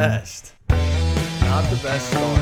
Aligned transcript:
best. 0.00 0.54
Not 0.70 1.62
the 1.68 1.78
best 1.82 2.08
start. 2.08 2.38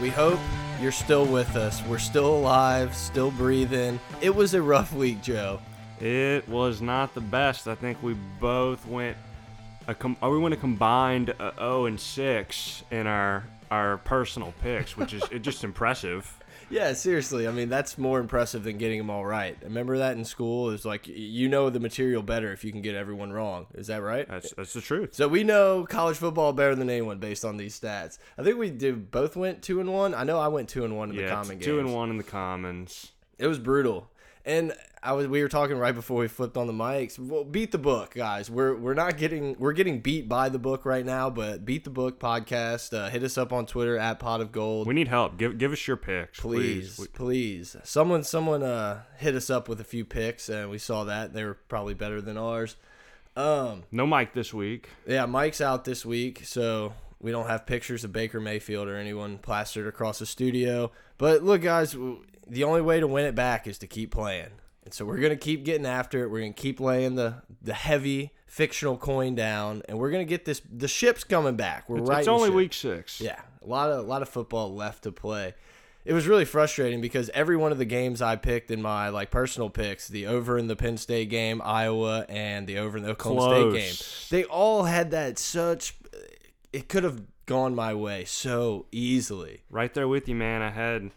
We 0.00 0.08
hope 0.08 0.40
you're 0.80 0.90
still 0.90 1.24
with 1.26 1.54
us. 1.54 1.80
We're 1.86 1.98
still 1.98 2.34
alive, 2.34 2.96
still 2.96 3.30
breathing. 3.30 4.00
It 4.20 4.34
was 4.34 4.54
a 4.54 4.60
rough 4.60 4.92
week, 4.92 5.22
Joe. 5.22 5.60
It 6.00 6.48
was 6.48 6.82
not 6.82 7.14
the 7.14 7.20
best. 7.20 7.68
I 7.68 7.76
think 7.76 8.02
we 8.02 8.14
both 8.40 8.84
went. 8.88 9.16
A 9.86 9.94
com- 9.94 10.16
we 10.20 10.38
went 10.38 10.54
a 10.54 10.56
combined 10.56 11.34
uh, 11.38 11.52
0 11.56 11.86
and 11.86 12.00
6 12.00 12.82
in 12.90 13.06
our 13.06 13.44
our 13.70 13.98
personal 13.98 14.52
picks, 14.60 14.96
which 14.96 15.12
is 15.14 15.22
it 15.30 15.42
just 15.42 15.62
impressive. 15.62 16.36
Yeah, 16.70 16.92
seriously. 16.94 17.46
I 17.46 17.50
mean, 17.50 17.68
that's 17.68 17.98
more 17.98 18.18
impressive 18.20 18.64
than 18.64 18.78
getting 18.78 18.98
them 18.98 19.10
all 19.10 19.24
right. 19.24 19.56
Remember 19.62 19.98
that 19.98 20.16
in 20.16 20.24
school? 20.24 20.70
It's 20.70 20.84
like 20.84 21.06
you 21.06 21.48
know 21.48 21.70
the 21.70 21.80
material 21.80 22.22
better 22.22 22.52
if 22.52 22.64
you 22.64 22.72
can 22.72 22.82
get 22.82 22.94
everyone 22.94 23.32
wrong. 23.32 23.66
Is 23.74 23.86
that 23.88 24.02
right? 24.02 24.26
That's 24.28 24.52
that's 24.54 24.72
the 24.72 24.80
truth. 24.80 25.14
So 25.14 25.28
we 25.28 25.44
know 25.44 25.84
college 25.88 26.16
football 26.16 26.52
better 26.52 26.74
than 26.74 26.90
anyone 26.90 27.18
based 27.18 27.44
on 27.44 27.56
these 27.56 27.78
stats. 27.78 28.18
I 28.38 28.42
think 28.42 28.58
we 28.58 28.70
did 28.70 29.10
both 29.10 29.36
went 29.36 29.62
two 29.62 29.80
and 29.80 29.92
one. 29.92 30.14
I 30.14 30.24
know 30.24 30.38
I 30.38 30.48
went 30.48 30.68
two 30.68 30.84
and 30.84 30.96
one 30.96 31.10
in 31.10 31.16
the 31.16 31.22
Yeah, 31.22 31.30
common 31.34 31.58
two 31.58 31.76
games. 31.76 31.86
and 31.86 31.94
one 31.94 32.10
in 32.10 32.16
the 32.16 32.22
commons. 32.24 33.12
It 33.38 33.46
was 33.46 33.58
brutal. 33.58 34.08
And 34.46 34.74
I 35.02 35.12
was 35.12 35.26
we 35.26 35.42
were 35.42 35.48
talking 35.48 35.78
right 35.78 35.94
before 35.94 36.18
we 36.18 36.28
flipped 36.28 36.56
on 36.56 36.66
the 36.66 36.72
mics. 36.72 37.18
Well, 37.18 37.44
beat 37.44 37.72
the 37.72 37.78
book, 37.78 38.14
guys. 38.14 38.50
We're 38.50 38.74
we're 38.74 38.94
not 38.94 39.16
getting 39.16 39.56
we're 39.58 39.72
getting 39.72 40.00
beat 40.00 40.28
by 40.28 40.48
the 40.50 40.58
book 40.58 40.84
right 40.84 41.04
now, 41.04 41.30
but 41.30 41.64
beat 41.64 41.84
the 41.84 41.90
book 41.90 42.18
podcast. 42.20 42.96
Uh, 42.96 43.08
hit 43.08 43.22
us 43.22 43.38
up 43.38 43.52
on 43.52 43.64
Twitter 43.66 43.96
at 43.98 44.18
pot 44.18 44.40
of 44.40 44.52
gold. 44.52 44.86
We 44.86 44.94
need 44.94 45.08
help. 45.08 45.38
Give 45.38 45.56
give 45.56 45.72
us 45.72 45.86
your 45.86 45.96
picks, 45.96 46.40
please, 46.40 46.96
please. 46.96 47.08
please. 47.08 47.76
Someone 47.84 48.22
someone 48.22 48.62
uh 48.62 49.02
hit 49.16 49.34
us 49.34 49.48
up 49.48 49.68
with 49.68 49.80
a 49.80 49.84
few 49.84 50.04
picks 50.04 50.48
and 50.48 50.70
we 50.70 50.78
saw 50.78 51.04
that. 51.04 51.32
They 51.32 51.44
were 51.44 51.54
probably 51.68 51.94
better 51.94 52.20
than 52.20 52.36
ours. 52.36 52.76
Um 53.36 53.84
No 53.90 54.06
Mike 54.06 54.34
this 54.34 54.52
week. 54.52 54.88
yeah, 55.06 55.26
Mike's 55.26 55.60
out 55.60 55.84
this 55.84 56.04
week, 56.04 56.42
so 56.44 56.92
we 57.20 57.30
don't 57.30 57.46
have 57.46 57.64
pictures 57.66 58.04
of 58.04 58.12
Baker 58.12 58.40
Mayfield 58.40 58.88
or 58.88 58.96
anyone 58.96 59.38
plastered 59.38 59.86
across 59.86 60.18
the 60.18 60.26
studio. 60.26 60.92
But 61.16 61.42
look, 61.42 61.62
guys, 61.62 61.96
the 62.46 62.64
only 62.64 62.80
way 62.82 63.00
to 63.00 63.06
win 63.06 63.24
it 63.24 63.34
back 63.34 63.66
is 63.66 63.78
to 63.78 63.86
keep 63.86 64.10
playing. 64.12 64.50
And 64.84 64.92
so 64.92 65.04
we're 65.04 65.18
gonna 65.18 65.36
keep 65.36 65.64
getting 65.64 65.86
after 65.86 66.22
it. 66.24 66.30
We're 66.30 66.40
gonna 66.40 66.52
keep 66.52 66.78
laying 66.80 67.14
the 67.14 67.36
the 67.62 67.72
heavy 67.74 68.32
fictional 68.46 68.96
coin 68.98 69.34
down, 69.34 69.82
and 69.88 69.98
we're 69.98 70.10
gonna 70.10 70.24
get 70.24 70.44
this. 70.44 70.60
The 70.70 70.88
ship's 70.88 71.24
coming 71.24 71.56
back. 71.56 71.88
We're 71.88 71.98
It's, 72.00 72.08
right. 72.08 72.18
it's 72.18 72.28
only 72.28 72.50
week 72.50 72.74
six. 72.74 73.20
Yeah, 73.20 73.40
a 73.62 73.66
lot 73.66 73.90
of 73.90 73.98
a 74.00 74.02
lot 74.08 74.20
of 74.22 74.28
football 74.28 74.74
left 74.74 75.04
to 75.04 75.12
play. 75.12 75.54
It 76.04 76.12
was 76.12 76.26
really 76.28 76.44
frustrating 76.44 77.00
because 77.00 77.30
every 77.32 77.56
one 77.56 77.72
of 77.72 77.78
the 77.78 77.86
games 77.86 78.20
I 78.20 78.36
picked 78.36 78.70
in 78.70 78.82
my 78.82 79.08
like 79.08 79.30
personal 79.30 79.70
picks, 79.70 80.06
the 80.06 80.26
over 80.26 80.58
in 80.58 80.66
the 80.66 80.76
Penn 80.76 80.98
State 80.98 81.30
game, 81.30 81.62
Iowa, 81.64 82.26
and 82.28 82.66
the 82.66 82.76
over 82.76 82.98
in 82.98 83.04
the 83.04 83.10
Oklahoma 83.12 83.72
State 83.72 83.80
game, 83.80 83.94
they 84.28 84.44
all 84.46 84.84
had 84.84 85.12
that 85.12 85.38
such. 85.38 85.96
It 86.74 86.90
could 86.90 87.04
have 87.04 87.22
gone 87.46 87.74
my 87.74 87.94
way 87.94 88.26
so 88.26 88.84
easily. 88.92 89.62
Right 89.70 89.94
there 89.94 90.06
with 90.06 90.28
you, 90.28 90.34
man. 90.34 90.60
I 90.60 90.70
had, 90.70 91.10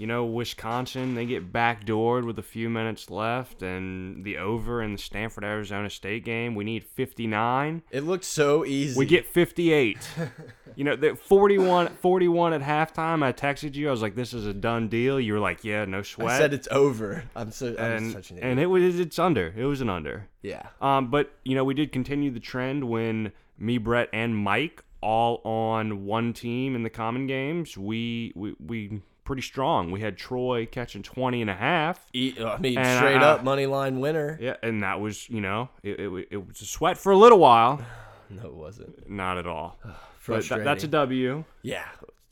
you 0.00 0.06
know, 0.06 0.24
Wisconsin. 0.24 1.14
They 1.14 1.26
get 1.26 1.52
backdoored 1.52 2.24
with 2.24 2.38
a 2.38 2.42
few 2.42 2.70
minutes 2.70 3.10
left, 3.10 3.60
and 3.60 4.24
the 4.24 4.38
over 4.38 4.82
in 4.82 4.92
the 4.92 4.98
Stanford 4.98 5.44
Arizona 5.44 5.90
State 5.90 6.24
game. 6.24 6.54
We 6.54 6.64
need 6.64 6.84
59. 6.84 7.82
It 7.90 8.04
looked 8.04 8.24
so 8.24 8.64
easy. 8.64 8.98
We 8.98 9.04
get 9.04 9.26
58. 9.26 9.98
you 10.74 10.84
know, 10.84 10.96
the 10.96 11.16
41, 11.16 11.88
41 11.88 12.54
at 12.54 12.62
halftime. 12.62 13.22
I 13.22 13.34
texted 13.34 13.74
you. 13.74 13.88
I 13.88 13.90
was 13.90 14.00
like, 14.00 14.14
"This 14.14 14.32
is 14.32 14.46
a 14.46 14.54
done 14.54 14.88
deal." 14.88 15.20
You 15.20 15.34
were 15.34 15.38
like, 15.38 15.64
"Yeah, 15.64 15.84
no 15.84 16.00
sweat." 16.00 16.30
I 16.30 16.38
said 16.38 16.54
it's 16.54 16.68
over. 16.70 17.24
I'm 17.36 17.52
so. 17.52 17.76
I'm 17.78 17.78
and 17.78 18.12
such 18.12 18.30
an 18.30 18.38
idiot. 18.38 18.52
and 18.52 18.58
it 18.58 18.66
was 18.66 18.98
it's 18.98 19.18
under. 19.18 19.52
It 19.54 19.66
was 19.66 19.82
an 19.82 19.90
under. 19.90 20.28
yeah. 20.40 20.68
Um, 20.80 21.10
but 21.10 21.30
you 21.44 21.54
know, 21.54 21.64
we 21.64 21.74
did 21.74 21.92
continue 21.92 22.30
the 22.30 22.40
trend 22.40 22.84
when 22.84 23.32
me, 23.58 23.76
Brett, 23.76 24.08
and 24.14 24.34
Mike 24.34 24.82
all 25.02 25.42
on 25.44 26.06
one 26.06 26.32
team 26.32 26.74
in 26.74 26.84
the 26.84 26.90
common 26.90 27.26
games. 27.26 27.76
We 27.76 28.32
we 28.34 28.54
we 28.58 29.02
pretty 29.30 29.42
strong. 29.42 29.92
We 29.92 30.00
had 30.00 30.18
Troy 30.18 30.66
catching 30.66 31.04
20 31.04 31.40
and 31.40 31.48
a 31.48 31.54
half. 31.54 32.04
E- 32.12 32.34
I 32.44 32.58
mean, 32.58 32.76
And, 32.76 32.98
straight 32.98 33.22
uh, 33.22 33.34
up 33.34 33.44
money 33.44 33.64
line 33.64 34.00
winner. 34.00 34.36
Yeah, 34.40 34.56
and 34.60 34.82
that 34.82 35.00
was, 35.00 35.30
you 35.30 35.40
know, 35.40 35.68
it, 35.84 36.00
it, 36.00 36.28
it 36.32 36.48
was 36.48 36.60
a 36.60 36.64
sweat 36.64 36.98
for 36.98 37.12
a 37.12 37.16
little 37.16 37.38
while. 37.38 37.80
No, 38.32 38.42
it 38.46 38.54
wasn't. 38.54 39.08
Not 39.10 39.38
at 39.38 39.46
all. 39.48 39.76
Frustrating. 40.18 40.64
tha- 40.64 40.70
that's 40.70 40.84
a 40.84 40.88
W. 40.88 41.44
Yeah. 41.62 41.84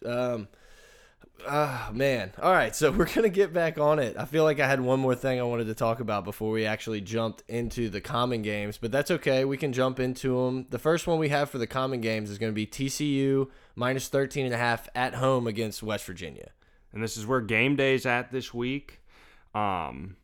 Um 0.07 0.47
ah 1.47 1.91
man. 1.93 2.33
All 2.43 2.53
right, 2.53 2.75
so 2.75 2.91
we're 2.97 3.07
going 3.07 3.23
to 3.23 3.29
get 3.29 3.53
back 3.53 3.79
on 3.79 3.99
it. 3.99 4.17
I 4.17 4.25
feel 4.25 4.45
like 4.45 4.61
I 4.61 4.67
had 4.69 4.81
one 4.81 5.01
more 5.01 5.15
thing 5.15 5.39
I 5.41 5.43
wanted 5.45 5.67
to 5.67 5.75
talk 5.75 5.99
about 6.01 6.25
before 6.25 6.51
we 6.53 6.67
actually 6.67 7.01
jumped 7.01 7.43
into 7.49 7.89
the 7.91 8.01
common 8.01 8.43
games, 8.43 8.79
but 8.79 8.93
that's 8.93 9.11
okay. 9.11 9.45
We 9.45 9.57
can 9.57 9.73
jump 9.73 9.99
into 10.01 10.45
them. 10.47 10.67
The 10.71 10.79
first 10.79 11.07
one 11.07 11.19
we 11.19 11.29
have 11.31 11.51
for 11.51 11.59
the 11.59 11.67
common 11.67 12.01
games 12.01 12.31
is 12.31 12.39
going 12.39 12.51
to 12.53 12.55
be 12.55 12.67
TCU 12.67 13.49
minus 13.75 14.09
13 14.09 14.45
and 14.47 14.55
a 14.55 14.59
half 14.59 14.89
at 14.95 15.15
home 15.15 15.47
against 15.47 15.83
West 15.83 16.05
Virginia. 16.05 16.51
And 16.93 17.03
this 17.03 17.17
is 17.17 17.27
where 17.27 17.41
game 17.41 17.77
day's 17.77 18.07
at 18.07 18.33
this 18.33 18.53
week. 18.53 19.01
Um, 19.55 20.17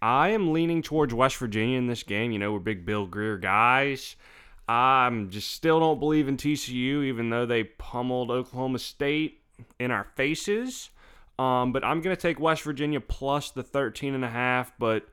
I 0.00 0.30
am 0.30 0.52
leaning 0.52 0.82
towards 0.82 1.14
West 1.14 1.36
Virginia 1.36 1.78
in 1.78 1.86
this 1.86 2.02
game. 2.02 2.32
You 2.32 2.38
know, 2.38 2.52
we're 2.52 2.58
big 2.58 2.86
Will 2.86 3.06
Grier 3.06 3.38
guys. 3.38 4.16
I'm 4.68 5.30
just 5.30 5.50
still 5.50 5.80
don't 5.80 6.00
believe 6.00 6.28
in 6.28 6.36
TCU, 6.36 7.04
even 7.04 7.30
though 7.30 7.46
they 7.46 7.64
pummeled 7.64 8.30
Oklahoma 8.30 8.78
State 8.78 9.40
in 9.78 9.90
our 9.90 10.04
faces. 10.16 10.90
Um, 11.38 11.72
but 11.72 11.84
I'm 11.84 12.00
gonna 12.00 12.16
take 12.16 12.38
West 12.38 12.62
Virginia 12.62 13.00
plus 13.00 13.50
the 13.50 13.62
13 13.62 14.14
and 14.14 14.24
a 14.24 14.30
half. 14.30 14.72
But 14.78 15.08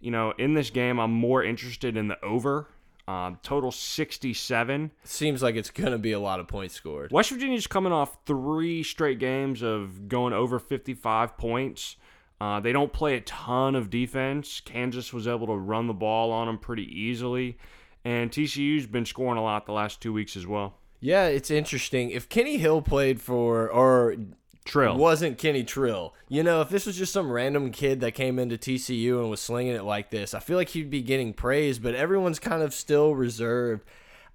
you 0.00 0.10
know, 0.10 0.32
in 0.36 0.54
this 0.54 0.70
game, 0.70 0.98
I'm 0.98 1.12
more 1.12 1.42
interested 1.42 1.96
in 1.96 2.08
the 2.08 2.22
over. 2.24 2.68
Um, 3.06 3.38
total 3.42 3.70
67. 3.70 4.90
Seems 5.04 5.42
like 5.42 5.56
it's 5.56 5.70
going 5.70 5.92
to 5.92 5.98
be 5.98 6.12
a 6.12 6.20
lot 6.20 6.40
of 6.40 6.48
points 6.48 6.74
scored. 6.74 7.12
West 7.12 7.30
Virginia's 7.30 7.66
coming 7.66 7.92
off 7.92 8.16
three 8.24 8.82
straight 8.82 9.18
games 9.18 9.62
of 9.62 10.08
going 10.08 10.32
over 10.32 10.58
55 10.58 11.36
points. 11.36 11.96
Uh, 12.40 12.60
they 12.60 12.72
don't 12.72 12.92
play 12.92 13.16
a 13.16 13.20
ton 13.20 13.74
of 13.74 13.90
defense. 13.90 14.60
Kansas 14.60 15.12
was 15.12 15.28
able 15.28 15.46
to 15.46 15.56
run 15.56 15.86
the 15.86 15.92
ball 15.94 16.32
on 16.32 16.46
them 16.46 16.58
pretty 16.58 16.84
easily. 16.84 17.58
And 18.04 18.30
TCU's 18.30 18.86
been 18.86 19.06
scoring 19.06 19.38
a 19.38 19.42
lot 19.42 19.66
the 19.66 19.72
last 19.72 20.00
two 20.00 20.12
weeks 20.12 20.36
as 20.36 20.46
well. 20.46 20.74
Yeah, 21.00 21.26
it's 21.26 21.50
interesting. 21.50 22.10
If 22.10 22.28
Kenny 22.28 22.56
Hill 22.56 22.80
played 22.80 23.20
for 23.20 23.70
or 23.70 24.16
Trill. 24.64 24.96
wasn't 24.96 25.38
Kenny 25.38 25.62
Trill. 25.62 26.14
You 26.28 26.42
know, 26.42 26.60
if 26.60 26.68
this 26.68 26.86
was 26.86 26.96
just 26.96 27.12
some 27.12 27.30
random 27.30 27.70
kid 27.70 28.00
that 28.00 28.12
came 28.12 28.38
into 28.38 28.56
TCU 28.56 29.20
and 29.20 29.30
was 29.30 29.40
slinging 29.40 29.74
it 29.74 29.84
like 29.84 30.10
this, 30.10 30.32
I 30.34 30.40
feel 30.40 30.56
like 30.56 30.70
he'd 30.70 30.90
be 30.90 31.02
getting 31.02 31.34
praise, 31.34 31.78
but 31.78 31.94
everyone's 31.94 32.38
kind 32.38 32.62
of 32.62 32.72
still 32.72 33.14
reserved. 33.14 33.84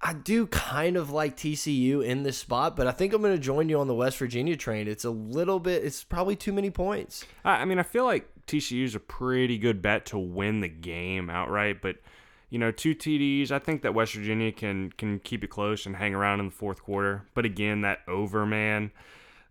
I 0.02 0.14
do 0.14 0.46
kind 0.46 0.96
of 0.96 1.10
like 1.10 1.36
TCU 1.36 2.02
in 2.02 2.22
this 2.22 2.38
spot, 2.38 2.74
but 2.74 2.86
I 2.86 2.92
think 2.92 3.12
I'm 3.12 3.20
going 3.20 3.34
to 3.34 3.40
join 3.40 3.68
you 3.68 3.80
on 3.80 3.86
the 3.86 3.94
West 3.94 4.16
Virginia 4.18 4.56
train. 4.56 4.88
It's 4.88 5.04
a 5.04 5.10
little 5.10 5.58
bit, 5.58 5.84
it's 5.84 6.04
probably 6.04 6.36
too 6.36 6.52
many 6.52 6.70
points. 6.70 7.26
I 7.44 7.64
mean, 7.66 7.78
I 7.78 7.82
feel 7.82 8.04
like 8.04 8.28
TCU's 8.46 8.94
a 8.94 9.00
pretty 9.00 9.58
good 9.58 9.82
bet 9.82 10.06
to 10.06 10.18
win 10.18 10.60
the 10.60 10.68
game 10.68 11.28
outright, 11.28 11.82
but 11.82 11.96
you 12.48 12.58
know, 12.58 12.72
two 12.72 12.94
TDs. 12.94 13.50
I 13.50 13.60
think 13.60 13.82
that 13.82 13.94
West 13.94 14.14
Virginia 14.14 14.50
can 14.50 14.90
can 14.98 15.20
keep 15.20 15.44
it 15.44 15.50
close 15.50 15.86
and 15.86 15.94
hang 15.94 16.14
around 16.14 16.40
in 16.40 16.46
the 16.46 16.52
fourth 16.52 16.82
quarter. 16.82 17.26
But 17.32 17.44
again, 17.44 17.82
that 17.82 18.00
over 18.08 18.44
man. 18.44 18.90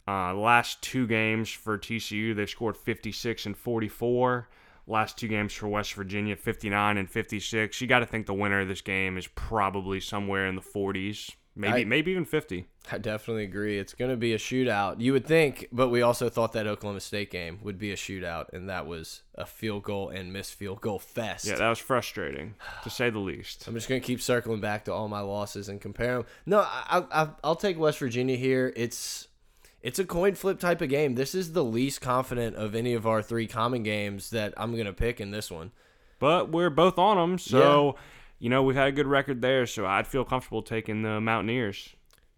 Uh, 0.10 0.34
last 0.34 0.82
two 0.82 1.06
games 1.06 1.50
for 1.52 1.78
TCU, 1.78 2.36
they've 2.36 2.50
scored 2.50 2.76
56 2.76 3.46
and 3.46 3.56
44. 3.56 4.50
Last 4.88 5.20
two 5.20 5.28
games 5.28 5.54
for 5.54 5.68
West 5.68 5.94
Virginia, 5.94 6.36
59 6.36 6.98
and 6.98 7.08
56. 7.08 7.80
You 7.80 7.86
got 7.88 8.00
to 8.00 8.08
think 8.08 8.26
the 8.26 8.34
winner 8.34 8.62
of 8.62 8.68
this 8.68 8.82
game 8.82 9.20
is 9.20 9.28
probably 9.28 10.00
somewhere 10.00 10.48
in 10.48 10.56
the 10.56 10.64
40s, 10.64 11.30
maybe 11.56 11.82
I- 11.82 11.84
maybe 11.84 12.10
even 12.12 12.26
50. 12.26 12.66
I 12.92 12.98
definitely 12.98 13.44
agree. 13.44 13.78
It's 13.78 13.94
going 13.94 14.10
to 14.10 14.18
be 14.18 14.34
a 14.34 14.40
shootout. 14.40 15.00
You 15.00 15.14
would 15.14 15.28
think, 15.28 15.68
but 15.72 15.90
we 15.90 16.02
also 16.02 16.28
thought 16.28 16.54
that 16.54 16.66
Oklahoma 16.66 17.02
State 17.02 17.30
game 17.30 17.60
would 17.62 17.78
be 17.78 17.92
a 17.92 17.96
shootout, 17.96 18.52
and 18.52 18.68
that 18.68 18.88
was 18.88 19.22
a 19.36 19.46
field 19.46 19.84
goal 19.84 20.10
and 20.10 20.34
missed 20.34 20.56
field 20.56 20.82
goal 20.82 20.98
fest. 20.98 21.46
Yeah, 21.46 21.58
that 21.58 21.70
was 21.70 21.78
frustrating 21.78 22.56
to 22.84 22.90
say 22.90 23.12
the 23.12 23.20
least. 23.20 23.68
I'm 23.68 23.76
just 23.76 23.88
gonna 23.88 24.00
keep 24.02 24.22
circling 24.22 24.60
back 24.60 24.86
to 24.86 24.94
all 24.94 25.08
my 25.08 25.20
losses 25.20 25.70
and 25.70 25.80
compare 25.80 26.16
them. 26.18 26.26
No, 26.48 26.62
I, 26.62 27.04
I, 27.12 27.28
I'll 27.44 27.56
take 27.56 27.78
West 27.78 28.00
Virginia 28.00 28.36
here. 28.38 28.74
It's 28.76 29.28
it's 29.82 30.00
a 30.00 30.06
coin 30.06 30.36
flip 30.36 30.60
type 30.60 30.82
of 30.82 30.90
game. 30.90 31.16
This 31.16 31.34
is 31.34 31.54
the 31.54 31.64
least 31.64 32.02
confident 32.02 32.56
of 32.56 32.76
any 32.76 32.94
of 32.94 33.08
our 33.08 33.22
three 33.22 33.48
common 33.48 33.84
games 33.84 34.30
that 34.32 34.54
I'm 34.58 34.76
gonna 34.76 34.94
pick 34.94 35.20
in 35.22 35.32
this 35.32 35.50
one. 35.52 35.72
but 36.20 36.52
we're 36.52 36.70
both 36.70 36.98
on 36.98 37.16
them. 37.18 37.38
So, 37.40 37.96
you 38.40 38.50
know, 38.50 38.62
we've 38.64 38.76
had 38.76 38.90
a 38.90 38.92
good 38.92 39.08
record 39.08 39.42
there. 39.42 39.66
So 39.66 39.86
I'd 39.86 40.06
feel 40.08 40.26
comfortable 40.26 40.62
taking 40.62 41.02
the 41.02 41.22
Mountaineers. 41.22 41.90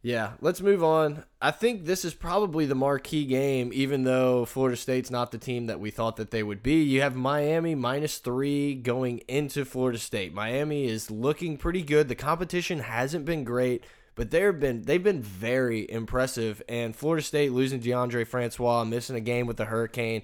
Yeah, 0.03 0.31
let's 0.41 0.61
move 0.61 0.83
on. 0.83 1.25
I 1.41 1.51
think 1.51 1.85
this 1.85 2.03
is 2.03 2.15
probably 2.15 2.65
the 2.65 2.73
marquee 2.73 3.23
game, 3.25 3.69
even 3.71 4.03
though 4.03 4.45
Florida 4.45 4.75
State's 4.75 5.11
not 5.11 5.31
the 5.31 5.37
team 5.37 5.67
that 5.67 5.79
we 5.79 5.91
thought 5.91 6.15
that 6.15 6.31
they 6.31 6.41
would 6.41 6.63
be. 6.63 6.81
You 6.81 7.01
have 7.01 7.15
Miami 7.15 7.75
minus 7.75 8.17
three 8.17 8.73
going 8.73 9.19
into 9.27 9.63
Florida 9.63 9.99
State. 9.99 10.33
Miami 10.33 10.85
is 10.85 11.11
looking 11.11 11.55
pretty 11.55 11.83
good. 11.83 12.07
The 12.07 12.15
competition 12.15 12.79
hasn't 12.79 13.25
been 13.25 13.43
great, 13.43 13.83
but 14.15 14.31
they've 14.31 14.59
been 14.59 14.83
they've 14.83 15.03
been 15.03 15.21
very 15.21 15.89
impressive. 15.89 16.61
And 16.67 16.95
Florida 16.95 17.23
State 17.23 17.51
losing 17.51 17.79
Deondre 17.79 18.27
Francois, 18.27 18.83
missing 18.83 19.15
a 19.15 19.21
game 19.21 19.47
with 19.47 19.57
the 19.57 19.65
hurricane, 19.65 20.23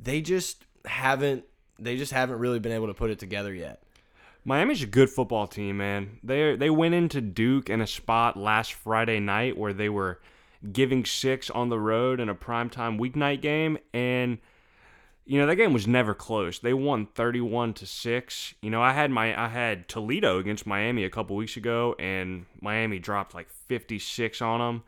they 0.00 0.20
just 0.20 0.64
haven't 0.84 1.44
they 1.78 1.96
just 1.96 2.12
haven't 2.12 2.38
really 2.38 2.58
been 2.58 2.72
able 2.72 2.86
to 2.86 2.94
put 2.94 3.10
it 3.10 3.18
together 3.18 3.52
yet. 3.54 3.82
Miami's 4.44 4.82
a 4.82 4.86
good 4.86 5.10
football 5.10 5.46
team, 5.46 5.78
man. 5.78 6.18
They 6.22 6.56
they 6.56 6.70
went 6.70 6.94
into 6.94 7.20
Duke 7.20 7.68
in 7.68 7.80
a 7.80 7.86
spot 7.86 8.36
last 8.36 8.72
Friday 8.74 9.20
night 9.20 9.58
where 9.58 9.72
they 9.72 9.88
were 9.88 10.20
giving 10.72 11.04
six 11.04 11.50
on 11.50 11.68
the 11.68 11.78
road 11.78 12.20
in 12.20 12.28
a 12.28 12.34
primetime 12.34 12.98
weeknight 12.98 13.40
game, 13.40 13.78
and 13.92 14.38
you 15.26 15.40
know 15.40 15.46
that 15.46 15.56
game 15.56 15.72
was 15.72 15.86
never 15.86 16.14
close. 16.14 16.58
They 16.58 16.72
won 16.72 17.06
thirty-one 17.06 17.74
to 17.74 17.86
six. 17.86 18.54
You 18.62 18.70
know, 18.70 18.80
I 18.80 18.92
had 18.92 19.10
my 19.10 19.38
I 19.38 19.48
had 19.48 19.88
Toledo 19.88 20.38
against 20.38 20.66
Miami 20.66 21.04
a 21.04 21.10
couple 21.10 21.36
weeks 21.36 21.56
ago, 21.56 21.94
and 21.98 22.46
Miami 22.60 22.98
dropped 22.98 23.34
like 23.34 23.50
fifty-six 23.50 24.40
on 24.40 24.60
them. 24.60 24.82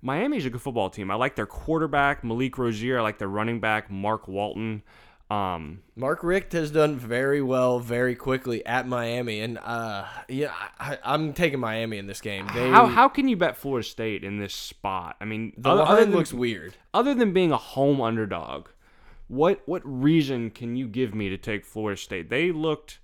Miami's 0.00 0.46
a 0.46 0.50
good 0.50 0.62
football 0.62 0.90
team. 0.90 1.10
I 1.10 1.14
like 1.14 1.36
their 1.36 1.46
quarterback 1.46 2.24
Malik 2.24 2.58
Rosier. 2.58 2.98
I 2.98 3.02
like 3.02 3.18
their 3.18 3.28
running 3.28 3.60
back 3.60 3.90
Mark 3.90 4.26
Walton. 4.26 4.82
Um, 5.30 5.82
Mark 5.96 6.22
Richt 6.22 6.52
has 6.52 6.70
done 6.70 6.98
very 6.98 7.40
well 7.40 7.78
very 7.78 8.14
quickly 8.14 8.66
at 8.66 8.86
Miami, 8.86 9.40
and 9.40 9.58
uh, 9.58 10.04
yeah, 10.28 10.52
I, 10.78 10.98
I'm 11.02 11.32
taking 11.32 11.58
Miami 11.58 11.96
in 11.96 12.06
this 12.06 12.20
game. 12.20 12.46
They, 12.52 12.68
how 12.68 12.84
how 12.86 13.08
can 13.08 13.28
you 13.28 13.36
bet 13.36 13.56
Florida 13.56 13.86
State 13.86 14.24
in 14.24 14.38
this 14.38 14.52
spot? 14.52 15.16
I 15.22 15.24
mean, 15.24 15.54
the 15.56 15.70
other, 15.70 15.82
line 15.82 15.92
other 15.92 16.04
than, 16.04 16.14
looks 16.14 16.34
weird. 16.34 16.74
Other 16.92 17.14
than 17.14 17.32
being 17.32 17.50
a 17.50 17.56
home 17.56 18.00
underdog, 18.00 18.68
what 19.28 19.62
what 19.66 19.82
reason 19.84 20.50
can 20.50 20.76
you 20.76 20.86
give 20.88 21.14
me 21.14 21.28
to 21.28 21.38
take 21.38 21.64
Florida 21.64 22.00
State? 22.00 22.30
They 22.30 22.52
looked 22.52 22.98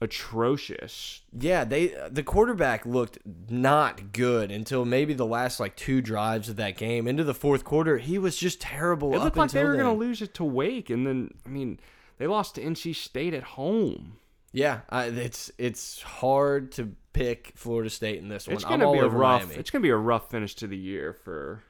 atrocious. 0.00 1.22
Yeah, 1.38 1.64
they 1.64 1.94
the 2.10 2.22
quarterback 2.22 2.86
looked 2.86 3.18
not 3.48 4.12
good 4.12 4.50
until 4.50 4.84
maybe 4.84 5.14
the 5.14 5.26
last 5.26 5.60
like 5.60 5.76
two 5.76 6.00
drives 6.00 6.48
of 6.48 6.56
that 6.56 6.76
game. 6.76 7.06
Into 7.06 7.24
the 7.24 7.34
fourth 7.34 7.64
quarter, 7.64 7.98
he 7.98 8.18
was 8.18 8.36
just 8.36 8.60
terrible. 8.60 9.14
It 9.14 9.18
looked 9.18 9.36
like 9.36 9.50
they 9.50 9.64
were 9.64 9.76
going 9.76 9.92
to 9.92 9.98
lose 9.98 10.22
it 10.22 10.34
to 10.34 10.44
Wake, 10.44 10.90
and 10.90 11.06
then 11.06 11.30
I 11.46 11.48
mean 11.48 11.78
they 12.18 12.26
lost 12.26 12.56
to 12.56 12.62
NC 12.62 12.94
State 12.94 13.34
at 13.34 13.42
home. 13.42 14.16
Yeah, 14.52 14.80
I, 14.88 15.04
it's 15.04 15.50
it's 15.58 16.02
hard 16.02 16.72
to 16.72 16.94
pick 17.12 17.52
Florida 17.54 17.90
State 17.90 18.18
in 18.18 18.28
this 18.28 18.46
one. 18.46 18.56
It's 18.56 18.64
gonna 18.64 18.90
be 18.90 18.98
a 18.98 19.08
rough. 19.08 19.42
Miami. 19.46 19.60
It's 19.60 19.70
gonna 19.70 19.82
be 19.82 19.90
a 19.90 19.96
rough 19.96 20.30
finish 20.30 20.54
to 20.56 20.66
the 20.66 20.76
year 20.76 21.12
for 21.12 21.62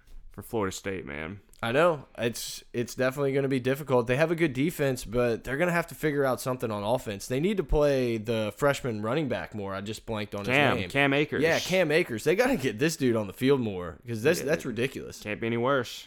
for 0.43 0.49
Florida 0.49 0.75
State, 0.75 1.07
man. 1.07 1.41
I 1.63 1.73
know 1.73 2.07
it's 2.17 2.65
it's 2.73 2.95
definitely 2.95 3.33
going 3.33 3.43
to 3.43 3.49
be 3.49 3.61
difficult. 3.61 4.07
They 4.07 4.17
have 4.17 4.31
a 4.31 4.35
good 4.35 4.55
defense, 4.55 5.05
but 5.05 5.45
they're 5.45 5.59
going 5.59 5.69
to 5.69 5.75
have 5.75 5.89
to 5.89 5.95
figure 5.95 6.25
out 6.25 6.41
something 6.41 6.71
on 6.71 6.83
offense. 6.83 7.27
They 7.27 7.39
need 7.39 7.59
to 7.59 7.65
play 7.65 8.17
the 8.17 8.55
freshman 8.57 9.03
running 9.03 9.29
back 9.29 9.55
more. 9.55 9.75
I 9.75 9.83
just 9.83 10.07
blanked 10.07 10.35
on 10.35 10.47
Cam, 10.47 10.77
his 10.77 10.81
name. 10.81 10.91
Cam 10.91 11.13
Akers. 11.13 11.43
Yeah, 11.43 11.59
Cam 11.59 11.91
Akers. 11.91 12.25
They 12.25 12.35
got 12.35 12.47
to 12.47 12.57
get 12.57 12.79
this 12.79 12.97
dude 12.97 13.15
on 13.15 13.27
the 13.27 13.35
field 13.35 13.61
more 13.61 13.99
because 14.03 14.23
that's 14.23 14.41
that's 14.41 14.65
ridiculous. 14.65 15.21
Can't 15.21 15.39
be 15.39 15.49
any 15.49 15.59
worse. 15.59 16.07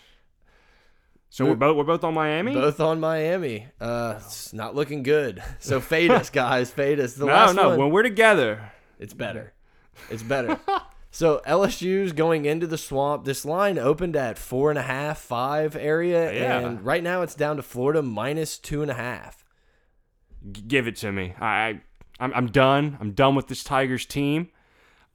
So 1.30 1.46
we're 1.46 1.56
both 1.56 1.78
we're 1.78 1.84
both 1.84 2.04
on 2.04 2.16
Miami. 2.16 2.54
Both 2.54 2.80
on 2.80 3.00
Miami. 3.00 3.68
Uh, 3.80 4.16
it's 4.18 4.54
not 4.54 4.76
looking 4.76 5.04
good. 5.04 5.44
So 5.60 5.80
fade 5.80 6.10
us, 6.12 6.30
guys. 6.32 6.72
Fade 6.72 7.00
us. 7.00 7.14
The 7.14 7.26
no, 7.26 7.52
no. 7.52 7.70
one, 7.70 7.80
When 7.80 7.90
we're 7.92 8.04
together, 8.04 8.72
it's 9.00 9.14
better. 9.14 9.54
It's 10.10 10.24
better. 10.24 10.60
So 11.16 11.42
LSU's 11.46 12.12
going 12.12 12.46
into 12.46 12.66
the 12.66 12.78
swamp. 12.78 13.24
This 13.24 13.46
line 13.46 13.78
opened 13.78 14.16
at 14.16 14.40
four 14.40 14.72
and 14.72 14.80
a 14.80 14.82
half, 14.82 15.20
five 15.20 15.76
area, 15.76 16.34
Yeah. 16.34 16.58
and 16.58 16.84
right 16.84 17.04
now 17.04 17.22
it's 17.22 17.36
down 17.36 17.58
to 17.58 17.62
Florida 17.62 18.02
minus 18.02 18.58
two 18.58 18.82
and 18.82 18.90
a 18.90 18.96
half. 18.96 19.46
Give 20.68 20.88
it 20.88 20.96
to 20.98 21.12
me. 21.12 21.36
I, 21.40 21.46
I 21.46 21.82
I'm, 22.20 22.34
I'm 22.34 22.48
done. 22.48 22.98
I'm 23.00 23.12
done 23.12 23.36
with 23.36 23.48
this 23.48 23.64
Tigers 23.64 24.08
team. 24.08 24.50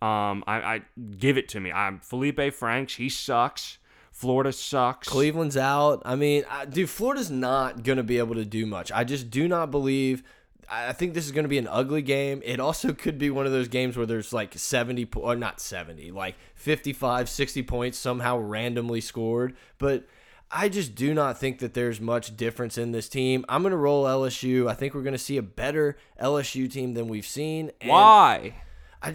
Um, 0.00 0.44
I, 0.46 0.60
I 0.62 0.82
give 1.18 1.36
it 1.36 1.48
to 1.48 1.60
me. 1.60 1.72
I'm 1.72 1.98
Feleipe 1.98 2.52
Franks. 2.52 2.94
He 2.94 3.08
sucks. 3.08 3.78
Florida 4.12 4.52
sucks. 4.52 5.08
Cleveland's 5.08 5.56
out. 5.56 6.00
I 6.04 6.14
mean, 6.14 6.44
I, 6.48 6.64
dude, 6.64 6.90
Florida's 6.90 7.30
not 7.30 7.82
going 7.82 7.96
to 7.96 8.04
be 8.04 8.18
able 8.18 8.36
to 8.36 8.44
do 8.44 8.66
much. 8.66 8.92
I 8.92 9.02
just 9.02 9.30
do 9.30 9.48
not 9.48 9.72
believe. 9.72 10.22
I 10.70 10.92
think 10.92 11.14
this 11.14 11.24
is 11.24 11.32
going 11.32 11.44
to 11.44 11.48
be 11.48 11.58
an 11.58 11.68
ugly 11.68 12.02
game. 12.02 12.42
It 12.44 12.60
also 12.60 12.92
could 12.94 13.18
be 13.18 13.30
one 13.30 13.46
of 13.46 13.52
those 13.52 13.68
games 13.68 13.96
where 13.96 14.06
there's 14.06 14.32
like 14.32 14.56
70, 14.56 15.08
or 15.16 15.36
not 15.36 15.60
70, 15.60 16.10
like 16.10 16.36
55, 16.54 17.28
60 17.28 17.62
points 17.62 17.98
somehow 17.98 18.38
randomly 18.38 19.00
scored. 19.00 19.56
But 19.78 20.06
I 20.50 20.68
just 20.68 20.94
do 20.94 21.14
not 21.14 21.38
think 21.38 21.58
that 21.58 21.74
there's 21.74 22.00
much 22.00 22.36
difference 22.36 22.78
in 22.78 22.92
this 22.92 23.08
team. 23.08 23.44
I'm 23.48 23.62
going 23.62 23.72
to 23.72 23.76
roll 23.76 24.04
LSU. 24.04 24.68
I 24.68 24.74
think 24.74 24.94
we're 24.94 25.02
going 25.02 25.12
to 25.12 25.18
see 25.18 25.36
a 25.36 25.42
better 25.42 25.96
LSU 26.20 26.70
team 26.70 26.94
than 26.94 27.08
we've 27.08 27.26
seen. 27.26 27.70
Why? 27.84 28.54
I, 29.02 29.14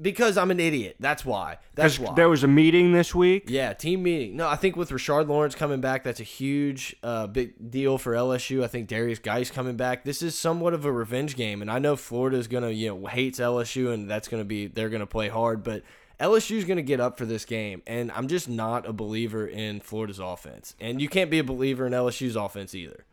because 0.00 0.38
I'm 0.38 0.50
an 0.50 0.60
idiot. 0.60 0.96
That's 1.00 1.24
why. 1.24 1.58
That's 1.74 1.98
why. 1.98 2.14
there 2.14 2.28
was 2.28 2.44
a 2.44 2.48
meeting 2.48 2.92
this 2.92 3.14
week. 3.14 3.44
Yeah, 3.48 3.72
team 3.72 4.02
meeting. 4.02 4.36
No, 4.36 4.48
I 4.48 4.56
think 4.56 4.76
with 4.76 4.90
Rashard 4.90 5.28
Lawrence 5.28 5.54
coming 5.54 5.80
back, 5.80 6.04
that's 6.04 6.20
a 6.20 6.24
huge, 6.24 6.96
uh, 7.02 7.26
big 7.26 7.70
deal 7.70 7.98
for 7.98 8.12
LSU. 8.12 8.62
I 8.64 8.66
think 8.66 8.88
Derrius 8.88 9.22
Guice 9.22 9.50
coming 9.50 9.76
back. 9.76 10.04
This 10.04 10.22
is 10.22 10.38
somewhat 10.38 10.74
of 10.74 10.84
a 10.84 10.92
revenge 10.92 11.36
game, 11.36 11.62
and 11.62 11.70
I 11.70 11.78
know 11.78 11.96
Florida's 11.96 12.48
gonna, 12.48 12.70
you 12.70 12.88
know, 12.88 13.06
hates 13.06 13.38
LSU, 13.38 13.92
and 13.92 14.10
that's 14.10 14.28
gonna 14.28 14.44
be 14.44 14.66
they're 14.66 14.90
gonna 14.90 15.06
play 15.06 15.28
hard, 15.28 15.62
but 15.62 15.82
LSU's 16.18 16.64
gonna 16.64 16.82
get 16.82 17.00
up 17.00 17.16
for 17.16 17.24
this 17.24 17.44
game, 17.44 17.82
and 17.86 18.10
I'm 18.12 18.28
just 18.28 18.48
not 18.48 18.86
a 18.86 18.92
believer 18.92 19.46
in 19.46 19.80
Florida's 19.80 20.18
offense, 20.18 20.74
and 20.80 21.00
you 21.00 21.08
can't 21.08 21.30
be 21.30 21.38
a 21.38 21.44
believer 21.44 21.86
in 21.86 21.92
LSU's 21.92 22.36
offense 22.36 22.74
either. 22.74 23.04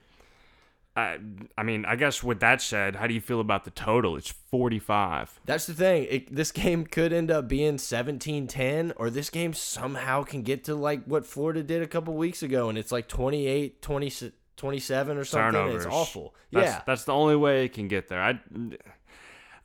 I, 0.98 1.20
I 1.56 1.62
mean, 1.62 1.86
I 1.86 1.96
guess 1.96 2.24
with 2.24 2.40
that 2.40 2.60
said, 2.60 2.96
how 2.96 3.06
do 3.06 3.14
you 3.14 3.22
feel 3.22 3.40
about 3.40 3.66
the 3.66 3.70
total? 3.70 4.16
It's 4.16 4.32
45. 4.32 5.40
That's 5.46 5.68
the 5.68 5.76
thing. 5.76 6.08
It, 6.10 6.36
this 6.36 6.52
game 6.52 6.88
could 6.88 7.14
end 7.14 7.30
up 7.30 7.48
being 7.48 7.78
17-10 7.78 8.94
or 8.96 9.12
this 9.12 9.30
game 9.30 9.54
somehow 9.54 10.24
can 10.24 10.42
get 10.42 10.64
to 10.64 10.74
like 10.74 11.04
what 11.06 11.24
Florida 11.24 11.62
did 11.62 11.84
a 11.84 11.88
couple 11.88 12.16
weeks 12.16 12.42
ago 12.42 12.68
and 12.68 12.80
it's 12.80 12.92
like 12.92 13.08
28 13.08 13.80
20, 13.80 14.32
27 14.58 15.18
or 15.18 15.24
something. 15.24 15.52
Turnovers. 15.52 15.86
It's 15.86 15.94
awful. 15.94 16.34
That's, 16.52 16.66
yeah. 16.66 16.82
that's 16.88 17.04
the 17.04 17.14
only 17.14 17.36
way 17.36 17.66
it 17.66 17.74
can 17.74 17.88
get 17.88 18.08
there. 18.08 18.22
I, 18.22 18.40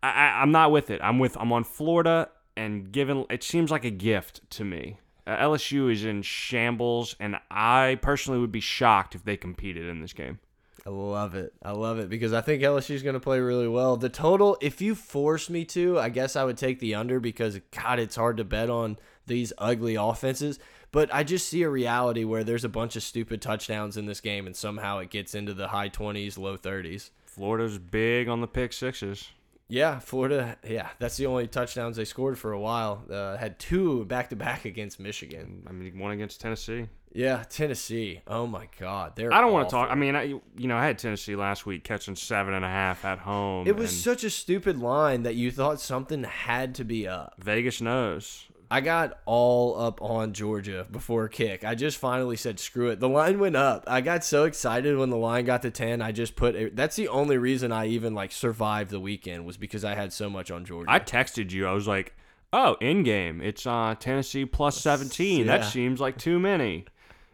I, 0.03 0.43
I'm 0.43 0.53
not 0.53 0.71
with 0.71 0.91
it. 0.91 1.01
I'm 1.03 1.19
with. 1.19 1.37
I'm 1.39 1.53
on 1.53 1.65
Florida, 1.65 2.29
and 2.57 2.93
given 2.93 3.25
it 3.31 3.43
seems 3.43 3.71
like 3.71 3.85
a 3.85 3.91
gift 3.91 4.43
to 4.51 4.65
me. 4.65 4.99
Uh, 5.27 5.37
LSU 5.37 5.91
is 5.91 6.05
in 6.05 6.23
shambles, 6.23 7.15
and 7.21 7.37
I 7.51 7.99
personally 8.03 8.41
would 8.41 8.53
be 8.53 8.61
shocked 8.61 9.15
if 9.15 9.25
they 9.25 9.37
competed 9.37 9.89
in 9.89 10.01
this 10.01 10.13
game. 10.13 10.41
I 10.85 10.91
love 10.91 11.37
it. 11.37 11.53
I 11.63 11.71
love 11.71 12.01
it 12.01 12.09
because 12.09 12.33
I 12.33 12.41
think 12.41 12.63
LSU's 12.63 13.05
going 13.05 13.15
to 13.15 13.21
play 13.21 13.39
really 13.39 13.69
well. 13.69 13.97
The 13.97 14.09
total, 14.09 14.57
if 14.61 14.81
you 14.81 14.97
force 14.97 15.49
me 15.49 15.65
to, 15.67 15.99
I 15.99 16.09
guess 16.09 16.35
I 16.35 16.43
would 16.43 16.57
take 16.57 16.81
the 16.81 16.97
under 16.97 17.21
because 17.21 17.61
God, 17.71 18.01
it's 18.01 18.17
hard 18.17 18.39
to 18.39 18.45
bet 18.45 18.69
on 18.69 18.99
these 19.27 19.53
ugly 19.59 19.95
offenses. 19.95 20.59
But 20.91 21.15
I 21.15 21.23
just 21.23 21.49
see 21.49 21.63
a 21.63 21.71
reality 21.71 22.25
where 22.25 22.45
there's 22.45 22.65
a 22.65 22.69
bunch 22.69 22.97
of 22.97 23.03
stupid 23.03 23.41
touchdowns 23.41 23.97
in 23.97 24.07
this 24.07 24.21
game, 24.21 24.47
and 24.47 24.57
somehow 24.57 24.99
it 24.99 25.11
gets 25.11 25.35
into 25.35 25.55
the 25.55 25.69
high 25.69 25.89
20s, 25.89 26.37
low 26.37 26.59
30s. 26.59 27.11
Florida's 27.25 27.79
big 27.79 28.29
on 28.29 28.41
the 28.41 28.49
pick 28.49 28.73
sixes. 28.73 29.31
Yeah, 29.73 30.01
Florida. 30.01 30.59
Yeah, 30.69 30.91
that's 30.99 31.17
the 31.17 31.25
only 31.25 31.47
touchdowns 31.47 31.97
they 31.97 32.05
scored 32.05 32.39
for 32.39 32.53
a 32.53 32.61
while. 32.61 33.05
Uh, 33.11 33.39
had 33.39 33.59
two 33.59 34.05
back 34.05 34.29
to 34.29 34.37
back 34.37 34.67
against 34.67 35.01
Michigan. 35.01 35.63
I 35.67 35.73
mean, 35.73 35.99
one 35.99 36.13
against 36.13 36.43
Tennessee. 36.43 36.89
Yeah, 37.15 37.43
Tennessee. 37.49 38.21
Oh 38.27 38.47
my 38.47 38.69
God, 38.79 39.17
they're. 39.17 39.33
I 39.33 39.41
don't 39.41 39.51
want 39.51 39.71
to 39.71 39.73
talk. 39.75 39.91
I 39.91 39.95
mean, 39.95 40.15
I, 40.15 40.25
you 40.25 40.69
know, 40.69 40.77
I 40.77 40.85
had 40.85 40.99
Tennessee 40.99 41.37
last 41.37 41.65
week 41.65 41.85
catching 41.85 42.17
seven 42.17 42.53
and 42.53 42.67
a 42.67 42.69
half 42.69 43.03
at 43.07 43.21
home. 43.21 43.67
It 43.67 43.75
was 43.75 43.99
such 43.99 44.25
a 44.25 44.31
stupid 44.31 44.79
line 44.79 45.23
that 45.23 45.37
you 45.37 45.51
thought 45.51 45.81
something 45.81 46.25
had 46.25 46.75
to 46.75 46.85
be 46.85 47.09
up. 47.09 47.37
Vegas 47.39 47.81
knows. 47.81 48.45
I 48.73 48.81
got 48.81 49.19
all 49.27 49.79
up 49.79 50.01
on 50.01 50.33
Georgia 50.33 50.87
before 50.91 51.29
kick. 51.29 51.63
I 51.63 51.75
just 51.75 51.99
finally 51.99 52.39
said 52.39 52.59
screw 52.59 52.89
it. 52.89 53.01
The 53.01 53.09
line 53.09 53.39
went 53.39 53.55
up. 53.55 53.85
I 53.87 54.01
got 54.01 54.25
so 54.25 54.45
excited 54.45 54.97
when 54.97 55.11
the 55.11 55.19
line 55.19 55.45
got 55.45 55.61
to 55.63 55.71
10. 55.71 56.01
I 56.01 56.11
just 56.11 56.37
put 56.37 56.55
it. 56.55 56.75
That's 56.75 56.97
the 56.97 57.09
only 57.09 57.37
reason 57.37 57.71
I 57.71 57.89
even 57.89 58.15
like 58.15 58.33
survived 58.33 58.91
the 58.91 58.99
weekend 58.99 59.45
was 59.45 59.59
because 59.59 59.85
I 59.85 59.95
had 59.95 60.11
so 60.11 60.31
much 60.31 60.51
on 60.51 60.65
Georgia. 60.65 60.91
I 60.91 61.01
texted 61.01 61.51
you. 61.51 61.67
I 61.67 61.73
was 61.73 61.87
like, 61.87 62.15
"Oh, 62.51 62.79
in 62.81 63.03
game, 63.03 63.43
it's 63.43 63.67
uh 63.67 63.95
Tennessee 64.01 64.47
plus 64.47 64.81
17. 64.81 65.47
That 65.49 65.67
seems 65.67 66.01
like 66.01 66.17
too 66.17 66.39
many." 66.39 66.87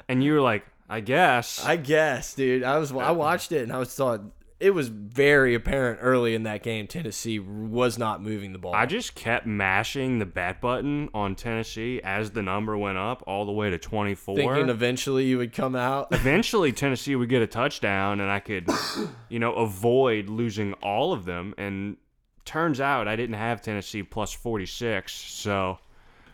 And 0.09 0.25
you 0.25 0.33
were 0.33 0.40
like, 0.40 0.66
"I 0.90 0.99
guess." 0.99 1.64
I 1.64 1.76
guess, 1.76 2.35
dude. 2.35 2.64
I 2.64 2.78
was 2.78 2.90
I 2.90 3.12
watched 3.12 3.52
it 3.52 3.62
and 3.62 3.73
I 3.73 3.78
was 3.78 3.95
thought 3.95 4.23
it 4.61 4.71
was 4.71 4.88
very 4.88 5.55
apparent 5.55 6.00
early 6.03 6.35
in 6.35 6.43
that 6.43 6.62
game 6.62 6.87
Tennessee 6.88 7.38
was 7.38 7.97
not 7.97 8.21
moving 8.21 8.53
the 8.53 8.59
ball. 8.59 8.75
I 8.75 8.87
just 8.87 9.15
kept 9.15 9.47
mashing 9.47 10.19
the 10.19 10.27
bet 10.27 10.61
button 10.61 11.09
on 11.15 11.37
Tennessee 11.37 12.00
as 12.03 12.33
the 12.33 12.43
number 12.43 12.77
went 12.77 12.99
up 12.99 13.23
all 13.27 13.45
the 13.47 13.53
way 13.53 13.71
to 13.71 13.79
24. 13.79 14.37
thinking 14.37 14.69
eventually 14.69 15.27
you 15.27 15.38
would 15.38 15.53
come 15.53 15.77
out. 15.77 16.09
Eventually, 16.12 16.73
Tennessee 16.73 17.15
would 17.15 17.29
get 17.29 17.43
a 17.43 17.47
touchdown, 17.47 18.21
and 18.21 18.31
I 18.31 18.41
could, 18.41 18.69
you 19.29 19.38
know, 19.38 19.53
avoid 19.55 20.29
losing 20.29 20.73
all 20.75 21.12
of 21.12 21.25
them. 21.25 21.55
And 21.57 21.97
turns 22.45 22.81
out 22.81 23.07
I 23.07 23.15
didn't 23.15 23.37
have 23.37 23.62
Tennessee 23.62 24.03
plus 24.03 24.33
46. 24.33 25.12
So, 25.12 25.79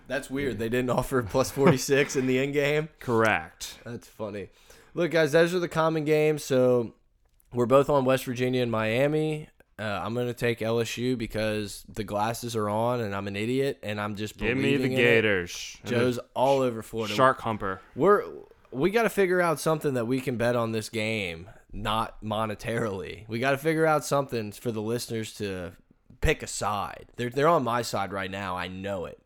That's 0.08 0.30
weird. 0.30 0.58
They 0.58 0.70
didn't 0.70 0.90
offer 0.98 1.22
plus 1.22 1.50
46 1.50 2.16
in 2.16 2.26
the 2.26 2.38
end 2.38 2.54
game. 2.54 2.88
correct. 3.00 3.78
That's 3.84 4.08
funny. 4.08 4.48
Look, 4.94 5.10
guys, 5.10 5.32
those 5.32 5.52
are 5.54 5.58
the 5.58 5.68
common 5.68 6.04
games. 6.04 6.44
So 6.44 6.94
we're 7.54 7.66
both 7.66 7.88
on 7.88 8.04
West 8.04 8.24
Virginia 8.24 8.62
and 8.62 8.70
Miami. 8.70 9.48
Uh, 9.78 9.82
I'm 9.82 10.14
gonna 10.14 10.34
take 10.34 10.60
LSU 10.60 11.18
because 11.18 11.84
the 11.88 12.04
glasses 12.04 12.54
are 12.54 12.68
on, 12.68 13.00
and 13.00 13.14
I'm 13.14 13.26
an 13.26 13.34
idiot, 13.36 13.78
and 13.82 14.00
I'm 14.00 14.14
just 14.14 14.36
Give 14.36 14.56
me 14.56 14.76
the 14.76 14.92
it. 14.92 14.96
Gators. 14.96 15.76
And 15.82 15.90
Joe's 15.90 16.18
all 16.34 16.60
over 16.60 16.82
Florida. 16.82 17.14
Shark 17.14 17.40
humper. 17.40 17.80
We're 17.96 18.24
we 18.70 18.90
got 18.90 19.04
to 19.04 19.08
figure 19.08 19.40
out 19.40 19.60
something 19.60 19.94
that 19.94 20.06
we 20.06 20.20
can 20.20 20.36
bet 20.36 20.56
on 20.56 20.72
this 20.72 20.88
game, 20.88 21.48
not 21.72 22.22
monetarily. 22.22 23.24
We 23.28 23.38
got 23.38 23.52
to 23.52 23.58
figure 23.58 23.86
out 23.86 24.04
something 24.04 24.52
for 24.52 24.72
the 24.72 24.82
listeners 24.82 25.32
to 25.34 25.72
pick 26.20 26.42
a 26.42 26.46
side. 26.46 27.06
They're 27.16 27.30
they're 27.30 27.48
on 27.48 27.64
my 27.64 27.82
side 27.82 28.12
right 28.12 28.30
now. 28.30 28.56
I 28.56 28.68
know 28.68 29.06
it, 29.06 29.18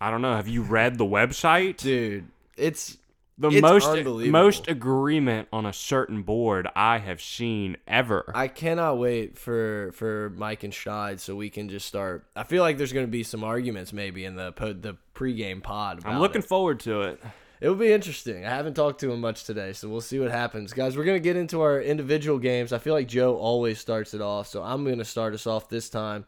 I 0.00 0.10
don't 0.10 0.22
know. 0.22 0.36
Have 0.36 0.48
you 0.48 0.62
read 0.62 0.98
the 0.98 1.04
website? 1.04 1.78
dude. 1.78 2.26
It's 2.56 2.96
the 3.38 3.48
it's 3.48 3.60
most 3.60 3.86
unbelievable. 3.86 4.40
most 4.40 4.68
agreement 4.68 5.48
on 5.52 5.66
a 5.66 5.72
certain 5.72 6.22
board 6.22 6.68
I 6.74 6.98
have 6.98 7.20
seen 7.20 7.76
ever. 7.86 8.32
I 8.34 8.48
cannot 8.48 8.98
wait 8.98 9.36
for 9.36 9.92
for 9.92 10.32
Mike 10.36 10.62
and 10.62 10.72
Scheid 10.72 11.20
so 11.20 11.36
we 11.36 11.50
can 11.50 11.68
just 11.68 11.86
start. 11.86 12.26
I 12.34 12.44
feel 12.44 12.62
like 12.62 12.78
there's 12.78 12.92
going 12.92 13.06
to 13.06 13.10
be 13.10 13.22
some 13.22 13.44
arguments 13.44 13.92
maybe 13.92 14.24
in 14.24 14.36
the 14.36 14.52
po- 14.52 14.72
the 14.72 14.96
pregame 15.14 15.62
pod. 15.62 16.00
I'm 16.04 16.20
looking 16.20 16.42
it. 16.42 16.48
forward 16.48 16.80
to 16.80 17.02
it. 17.02 17.20
It 17.60 17.68
will 17.68 17.76
be 17.76 17.92
interesting. 17.92 18.44
I 18.44 18.50
haven't 18.50 18.74
talked 18.74 19.00
to 19.00 19.10
him 19.10 19.20
much 19.20 19.44
today, 19.44 19.72
so 19.72 19.88
we'll 19.88 20.02
see 20.02 20.18
what 20.18 20.30
happens. 20.30 20.74
Guys, 20.74 20.96
we're 20.96 21.04
going 21.04 21.16
to 21.16 21.20
get 21.20 21.36
into 21.36 21.62
our 21.62 21.80
individual 21.80 22.38
games. 22.38 22.70
I 22.72 22.78
feel 22.78 22.92
like 22.92 23.08
Joe 23.08 23.36
always 23.36 23.78
starts 23.78 24.12
it 24.12 24.20
off, 24.20 24.46
so 24.46 24.62
I'm 24.62 24.84
going 24.84 24.98
to 24.98 25.06
start 25.06 25.32
us 25.32 25.46
off 25.46 25.70
this 25.70 25.88
time. 25.88 26.26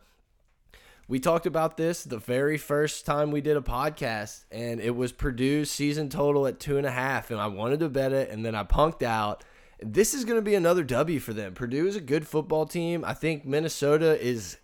We 1.10 1.20
talked 1.20 1.46
about 1.46 1.78
this 1.78 2.04
the 2.04 2.18
very 2.18 2.58
first 2.58 3.06
time 3.06 3.30
we 3.30 3.40
did 3.40 3.56
a 3.56 3.62
podcast, 3.62 4.44
and 4.52 4.78
it 4.78 4.94
was 4.94 5.10
Purdue's 5.10 5.70
season 5.70 6.10
total 6.10 6.46
at 6.46 6.60
two 6.60 6.76
and 6.76 6.86
a 6.86 6.90
half, 6.90 7.30
and 7.30 7.40
I 7.40 7.46
wanted 7.46 7.80
to 7.80 7.88
bet 7.88 8.12
it, 8.12 8.28
and 8.28 8.44
then 8.44 8.54
I 8.54 8.62
punked 8.64 9.02
out. 9.02 9.42
This 9.80 10.12
is 10.12 10.26
going 10.26 10.36
to 10.36 10.42
be 10.42 10.54
another 10.54 10.84
W 10.84 11.18
for 11.18 11.32
them. 11.32 11.54
Purdue 11.54 11.86
is 11.86 11.96
a 11.96 12.02
good 12.02 12.28
football 12.28 12.66
team. 12.66 13.06
I 13.06 13.14
think 13.14 13.46
Minnesota 13.46 14.22
is 14.22 14.58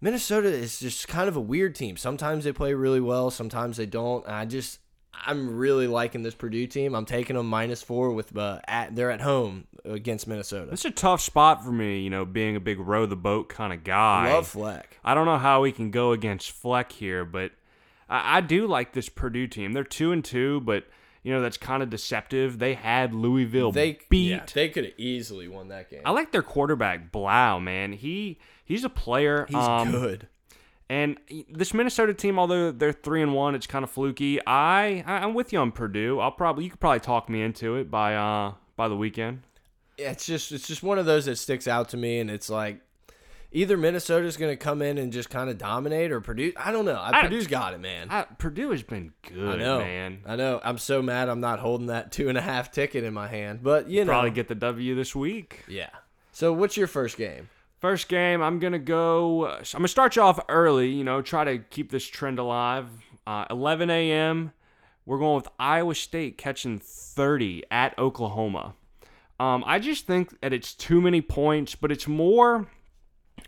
Minnesota 0.00 0.48
is 0.48 0.80
just 0.80 1.06
kind 1.06 1.28
of 1.28 1.36
a 1.36 1.40
weird 1.40 1.76
team. 1.76 1.96
Sometimes 1.96 2.42
they 2.42 2.52
play 2.52 2.74
really 2.74 3.00
well, 3.00 3.30
sometimes 3.30 3.76
they 3.76 3.86
don't. 3.86 4.26
I 4.26 4.44
just 4.44 4.80
I'm 5.12 5.56
really 5.56 5.86
liking 5.86 6.22
this 6.22 6.34
Purdue 6.34 6.66
team. 6.66 6.94
I'm 6.94 7.04
taking 7.04 7.36
them 7.36 7.48
minus 7.48 7.82
four 7.82 8.10
with 8.12 8.36
uh, 8.36 8.60
at 8.66 8.94
they're 8.94 9.10
at 9.10 9.20
home 9.20 9.66
against 9.84 10.26
Minnesota. 10.26 10.72
It's 10.72 10.84
a 10.84 10.90
tough 10.90 11.20
spot 11.20 11.64
for 11.64 11.72
me, 11.72 12.00
you 12.00 12.10
know, 12.10 12.24
being 12.24 12.56
a 12.56 12.60
big 12.60 12.78
row 12.78 13.06
the 13.06 13.16
boat 13.16 13.48
kind 13.48 13.72
of 13.72 13.84
guy. 13.84 14.32
Love 14.32 14.48
Fleck. 14.48 14.98
I 15.04 15.14
don't 15.14 15.26
know 15.26 15.38
how 15.38 15.62
we 15.62 15.72
can 15.72 15.90
go 15.90 16.12
against 16.12 16.50
Fleck 16.52 16.92
here, 16.92 17.24
but 17.24 17.52
I, 18.08 18.38
I 18.38 18.40
do 18.40 18.66
like 18.66 18.92
this 18.92 19.08
Purdue 19.08 19.46
team. 19.46 19.72
They're 19.72 19.84
two 19.84 20.12
and 20.12 20.24
two, 20.24 20.60
but 20.60 20.84
you 21.22 21.32
know 21.32 21.40
that's 21.40 21.56
kind 21.56 21.82
of 21.82 21.90
deceptive. 21.90 22.58
They 22.58 22.74
had 22.74 23.12
Louisville 23.12 23.72
They 23.72 23.98
beat. 24.08 24.30
yeah, 24.30 24.44
they 24.54 24.68
could 24.68 24.84
have 24.84 24.94
easily 24.96 25.48
won 25.48 25.68
that 25.68 25.90
game. 25.90 26.02
I 26.04 26.12
like 26.12 26.30
their 26.30 26.42
quarterback 26.42 27.10
Blough, 27.10 27.58
man. 27.58 27.92
He 27.92 28.38
he's 28.64 28.84
a 28.84 28.90
player. 28.90 29.46
He's 29.48 29.56
um, 29.56 29.90
good. 29.90 30.28
And 30.88 31.18
this 31.50 31.74
Minnesota 31.74 32.14
team, 32.14 32.38
although 32.38 32.70
they're 32.70 32.92
three 32.92 33.20
and 33.22 33.34
one, 33.34 33.54
it's 33.56 33.66
kind 33.66 33.82
of 33.82 33.90
fluky. 33.90 34.38
I 34.46 35.02
I- 35.06 35.18
I'm 35.24 35.34
with 35.34 35.52
you 35.52 35.58
on 35.58 35.72
Purdue. 35.72 36.20
I'll 36.20 36.30
probably 36.32 36.64
you 36.64 36.70
could 36.70 36.80
probably 36.80 37.00
talk 37.00 37.28
me 37.28 37.42
into 37.42 37.74
it 37.76 37.90
by 37.90 38.14
uh 38.14 38.52
by 38.76 38.88
the 38.88 38.96
weekend. 38.96 39.42
Yeah, 39.98 40.10
it's 40.12 40.26
just 40.26 40.52
it's 40.52 40.66
just 40.68 40.82
one 40.82 40.98
of 40.98 41.06
those 41.06 41.24
that 41.24 41.36
sticks 41.36 41.66
out 41.66 41.88
to 41.88 41.96
me, 41.96 42.20
and 42.20 42.30
it's 42.30 42.48
like 42.48 42.80
either 43.50 43.76
Minnesota's 43.76 44.36
going 44.36 44.52
to 44.52 44.56
come 44.56 44.82
in 44.82 44.98
and 44.98 45.12
just 45.12 45.30
kind 45.30 45.48
of 45.48 45.56
dominate, 45.56 46.12
or 46.12 46.20
Purdue. 46.20 46.52
I 46.56 46.70
don't 46.70 46.84
know. 46.84 47.00
I- 47.00 47.22
Purdue's 47.22 47.46
got 47.46 47.72
it, 47.74 47.80
man. 47.80 48.08
I, 48.10 48.22
Purdue 48.24 48.70
has 48.72 48.82
been 48.82 49.12
good, 49.26 49.54
I 49.54 49.56
know, 49.56 49.78
man. 49.78 50.18
I 50.26 50.36
know. 50.36 50.60
I'm 50.62 50.76
so 50.78 51.00
mad. 51.00 51.28
I'm 51.30 51.40
not 51.40 51.58
holding 51.60 51.86
that 51.86 52.12
two 52.12 52.28
and 52.28 52.36
a 52.36 52.42
half 52.42 52.70
ticket 52.70 53.02
in 53.04 53.14
my 53.14 53.26
hand, 53.28 53.60
but 53.62 53.88
you 53.88 54.04
know, 54.04 54.12
Probably 54.12 54.30
get 54.30 54.48
the 54.48 54.54
W 54.54 54.94
this 54.94 55.16
week. 55.16 55.64
yeah. 55.66 55.88
So, 56.32 56.52
what's 56.52 56.76
your 56.76 56.86
first 56.86 57.16
game? 57.16 57.48
First 57.86 58.08
game, 58.08 58.42
I'm 58.42 58.58
gonna 58.58 58.80
go. 58.80 59.46
I'm 59.46 59.62
gonna 59.72 59.86
start 59.86 60.16
you 60.16 60.22
off 60.22 60.40
early. 60.48 60.90
You 60.90 61.04
know, 61.04 61.22
try 61.22 61.44
to 61.44 61.58
keep 61.58 61.92
this 61.92 62.04
trend 62.04 62.40
alive. 62.40 62.88
Uh, 63.28 63.44
11 63.48 63.90
a.m. 63.90 64.52
We're 65.04 65.20
going 65.20 65.36
with 65.36 65.46
Iowa 65.60 65.94
State 65.94 66.36
catching 66.36 66.80
30 66.80 67.62
at 67.70 67.96
Oklahoma. 67.96 68.74
Um, 69.38 69.62
I 69.64 69.78
just 69.78 70.04
think 70.04 70.40
that 70.40 70.52
it's 70.52 70.74
too 70.74 71.00
many 71.00 71.20
points, 71.20 71.76
but 71.76 71.92
it's 71.92 72.08
more 72.08 72.66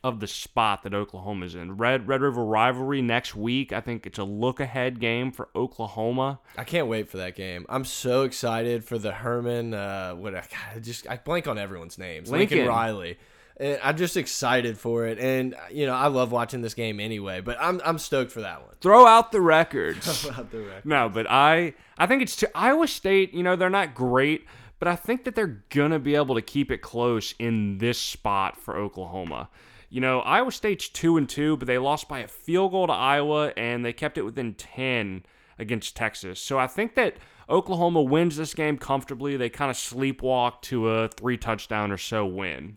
of 0.05 0.21
the 0.21 0.29
spot 0.29 0.85
that 0.85 0.95
Oklahoma's 0.95 1.57
in. 1.57 1.77
Red 1.77 2.07
Red 2.07 2.21
River 2.21 2.45
rivalry 2.45 3.03
next 3.03 3.35
week. 3.35 3.73
I 3.73 3.81
think 3.81 4.07
it's 4.07 4.21
a 4.21 4.25
look 4.25 4.61
ahead 4.61 5.01
game 5.01 5.33
for 5.33 5.49
Oklahoma. 5.57 6.39
I 6.57 6.63
can't 6.63 6.87
wait 6.87 7.09
for 7.09 7.17
that 7.17 7.35
game. 7.35 7.67
I'm 7.69 7.85
so 7.85 8.23
excited 8.23 8.85
for 8.85 8.99
the 8.99 9.11
Herman. 9.11 9.75
Uh, 9.75 10.13
what 10.13 10.37
I, 10.37 10.43
God, 10.43 10.77
I 10.77 10.79
just 10.79 11.11
I 11.11 11.17
blank 11.17 11.49
on 11.49 11.59
everyone's 11.59 11.99
names. 11.99 12.31
Lincoln, 12.31 12.59
Lincoln. 12.59 12.73
Riley. 12.73 13.19
And 13.61 13.81
I'm 13.83 13.97
just 13.97 14.17
excited 14.17 14.79
for 14.79 15.07
it, 15.07 15.19
and 15.19 15.57
you 15.71 15.87
know 15.87 15.95
I 15.95 16.07
love 16.07 16.31
watching 16.31 16.61
this 16.63 16.75
game 16.75 17.01
anyway. 17.01 17.41
But 17.41 17.57
I'm 17.61 17.81
I'm 17.85 17.99
stoked 17.99 18.31
for 18.31 18.43
that 18.43 18.63
one. 18.63 18.75
Throw 18.81 19.07
out 19.07 19.33
the 19.33 19.41
records. 19.41 20.25
About 20.29 20.51
the 20.53 20.61
record. 20.61 20.87
No, 20.87 21.09
but 21.09 21.27
I 21.29 21.75
I 21.97 22.07
think 22.07 22.23
it's 22.23 22.37
too, 22.37 22.47
Iowa 22.55 22.87
State. 22.87 23.35
You 23.35 23.43
know 23.43 23.57
they're 23.57 23.69
not 23.69 23.95
great, 23.95 24.47
but 24.79 24.87
I 24.87 24.95
think 24.95 25.25
that 25.25 25.35
they're 25.35 25.65
gonna 25.71 25.99
be 25.99 26.15
able 26.15 26.37
to 26.37 26.43
keep 26.43 26.71
it 26.71 26.83
close 26.83 27.35
in 27.41 27.79
this 27.79 27.99
spot 27.99 28.61
for 28.61 28.77
Oklahoma. 28.77 29.49
You 29.91 30.01
know 30.01 30.21
Iowa 30.21 30.53
State's 30.53 30.89
two 30.89 31.17
and 31.17 31.29
two, 31.29 31.57
but 31.57 31.67
they 31.67 31.79
lost 31.79 32.09
by 32.09 32.21
a 32.21 32.29
field 32.29 32.71
goal 32.71 32.87
to 32.87 32.93
Iowa, 32.93 33.53
and 33.57 33.85
they 33.85 33.93
kept 33.93 34.19
it 34.19 34.23
within 34.23 34.55
ten 34.55 35.25
against 35.59 35.97
Texas. 35.97 36.39
So 36.39 36.59
I 36.59 36.69
think 36.69 36.95
that 36.95 37.17
Oklahoma 37.51 38.03
wins 38.03 38.37
this 38.37 38.55
game 38.55 38.79
comfortably. 38.79 39.37
They 39.37 39.49
kind 39.49 39.71
of 39.71 39.77
sleepwalk 39.77 40.63
to 40.63 40.89
a 40.89 41.09
three 41.09 41.37
touchdown 41.37 41.91
or 41.91 41.97
so 41.97 42.27
win. 42.27 42.77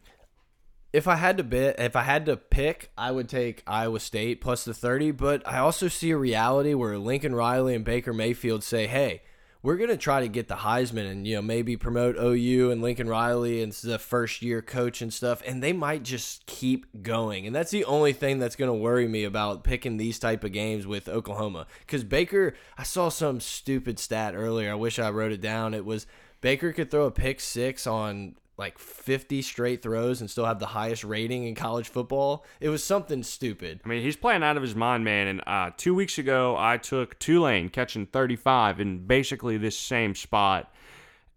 If 0.94 1.08
I 1.08 1.16
had 1.16 1.38
to 1.38 1.44
bet, 1.44 1.80
if 1.80 1.96
I 1.96 2.02
had 2.02 2.26
to 2.26 2.36
pick, 2.36 2.92
I 2.98 3.12
would 3.12 3.30
take 3.30 3.64
Iowa 3.66 4.00
State 4.00 4.42
plus 4.42 4.66
the 4.66 4.74
30. 4.74 5.12
But 5.12 5.48
I 5.48 5.60
also 5.60 5.88
see 5.88 6.12
a 6.12 6.18
reality 6.18 6.74
where 6.74 6.98
Lincoln 6.98 7.34
Riley 7.34 7.76
and 7.76 7.86
Baker 7.86 8.14
Mayfield 8.14 8.62
say, 8.62 8.88
"Hey, 8.88 9.22
we're 9.64 9.78
gonna 9.78 9.96
try 9.96 10.20
to 10.20 10.28
get 10.28 10.50
the 10.50 10.56
Heisman 10.56 11.10
and 11.10 11.26
you 11.26 11.36
know 11.36 11.42
maybe 11.42 11.78
promote 11.78 12.18
OU 12.18 12.72
and 12.72 12.82
Lincoln 12.82 13.08
Riley 13.08 13.62
and 13.62 13.72
the 13.72 14.00
first 14.00 14.42
year 14.42 14.62
coach 14.62 15.02
and 15.02 15.14
stuff." 15.14 15.42
And 15.48 15.64
they 15.64 15.72
might 15.72 16.04
just 16.04 16.46
keep 16.46 16.86
going, 17.02 17.48
and 17.48 17.56
that's 17.56 17.72
the 17.72 17.86
only 17.86 18.12
thing 18.12 18.40
that's 18.40 18.58
gonna 18.58 18.74
worry 18.76 19.08
me 19.08 19.24
about 19.24 19.64
picking 19.64 19.96
these 19.96 20.20
type 20.20 20.44
of 20.44 20.52
games 20.52 20.86
with 20.86 21.08
Oklahoma. 21.08 21.68
Because 21.80 22.04
Baker, 22.04 22.54
I 22.78 22.84
saw 22.84 23.08
some 23.08 23.40
stupid 23.40 23.98
stat 23.98 24.34
earlier. 24.36 24.72
I 24.72 24.76
wish 24.76 25.00
I 25.00 25.10
wrote 25.10 25.32
it 25.32 25.42
down. 25.42 25.74
It 25.74 25.86
was 25.86 26.06
Baker 26.42 26.74
could 26.74 26.92
throw 26.92 27.06
a 27.06 27.12
pick 27.12 27.40
six 27.40 27.88
on 27.88 28.36
like 28.62 28.78
50 28.80 29.42
straight 29.42 29.82
throws 29.82 30.22
and 30.22 30.30
still 30.30 30.46
have 30.46 30.60
the 30.60 30.68
highest 30.68 31.04
rating 31.04 31.46
in 31.46 31.56
college 31.56 31.90
football. 31.90 32.46
It 32.60 32.70
was 32.70 32.84
something 32.84 33.24
stupid. 33.24 33.82
I 33.84 33.88
mean, 33.90 34.02
he's 34.04 34.16
playing 34.16 34.44
out 34.44 34.56
of 34.56 34.62
his 34.64 34.76
mind, 34.76 35.04
man. 35.04 35.28
And 35.28 35.42
uh, 35.48 35.72
two 35.76 35.94
weeks 35.96 36.18
ago, 36.18 36.56
I 36.58 36.78
took 36.78 37.18
Tulane 37.20 37.70
catching 37.70 38.06
35 38.06 38.80
in 38.80 39.00
basically 39.08 39.58
this 39.58 39.78
same 39.78 40.16
spot. 40.16 40.72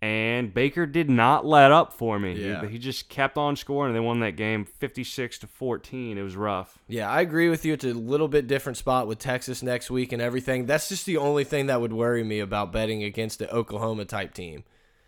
And 0.02 0.52
Baker 0.52 0.84
did 0.84 1.08
not 1.08 1.46
let 1.46 1.72
up 1.72 1.94
for 1.94 2.18
me. 2.18 2.34
He- 2.36 2.46
Yeah. 2.48 2.66
He, 2.66 2.78
just 2.78 3.08
kept 3.08 3.38
on 3.38 3.56
scoring, 3.56 3.88
and 3.88 3.96
they 3.96 4.06
won 4.06 4.20
that 4.20 4.36
game 4.36 4.66
56 4.66 5.38
to 5.38 5.46
14. 5.46 6.18
It 6.18 6.22
was 6.22 6.36
rough. 6.36 6.78
Yeah, 6.88 7.08
I 7.10 7.22
agree 7.22 7.48
with 7.48 7.64
you. 7.64 7.72
It's 7.72 7.84
a 7.84 7.94
little 7.94 8.28
bit 8.28 8.46
different 8.46 8.76
spot 8.76 9.06
with 9.06 9.18
Texas 9.18 9.62
next 9.62 9.90
week 9.90 10.12
and 10.12 10.20
everything. 10.20 10.66
That's 10.66 10.90
just 10.90 11.06
the 11.06 11.16
only 11.16 11.44
thing 11.44 11.66
that 11.68 11.80
would 11.80 11.94
worry 11.94 12.22
me 12.22 12.40
about 12.40 12.70
betting 12.70 13.02
against 13.02 13.38
the 13.38 13.50
Oklahoma 13.50 14.04
type 14.04 14.34
team. 14.34 14.64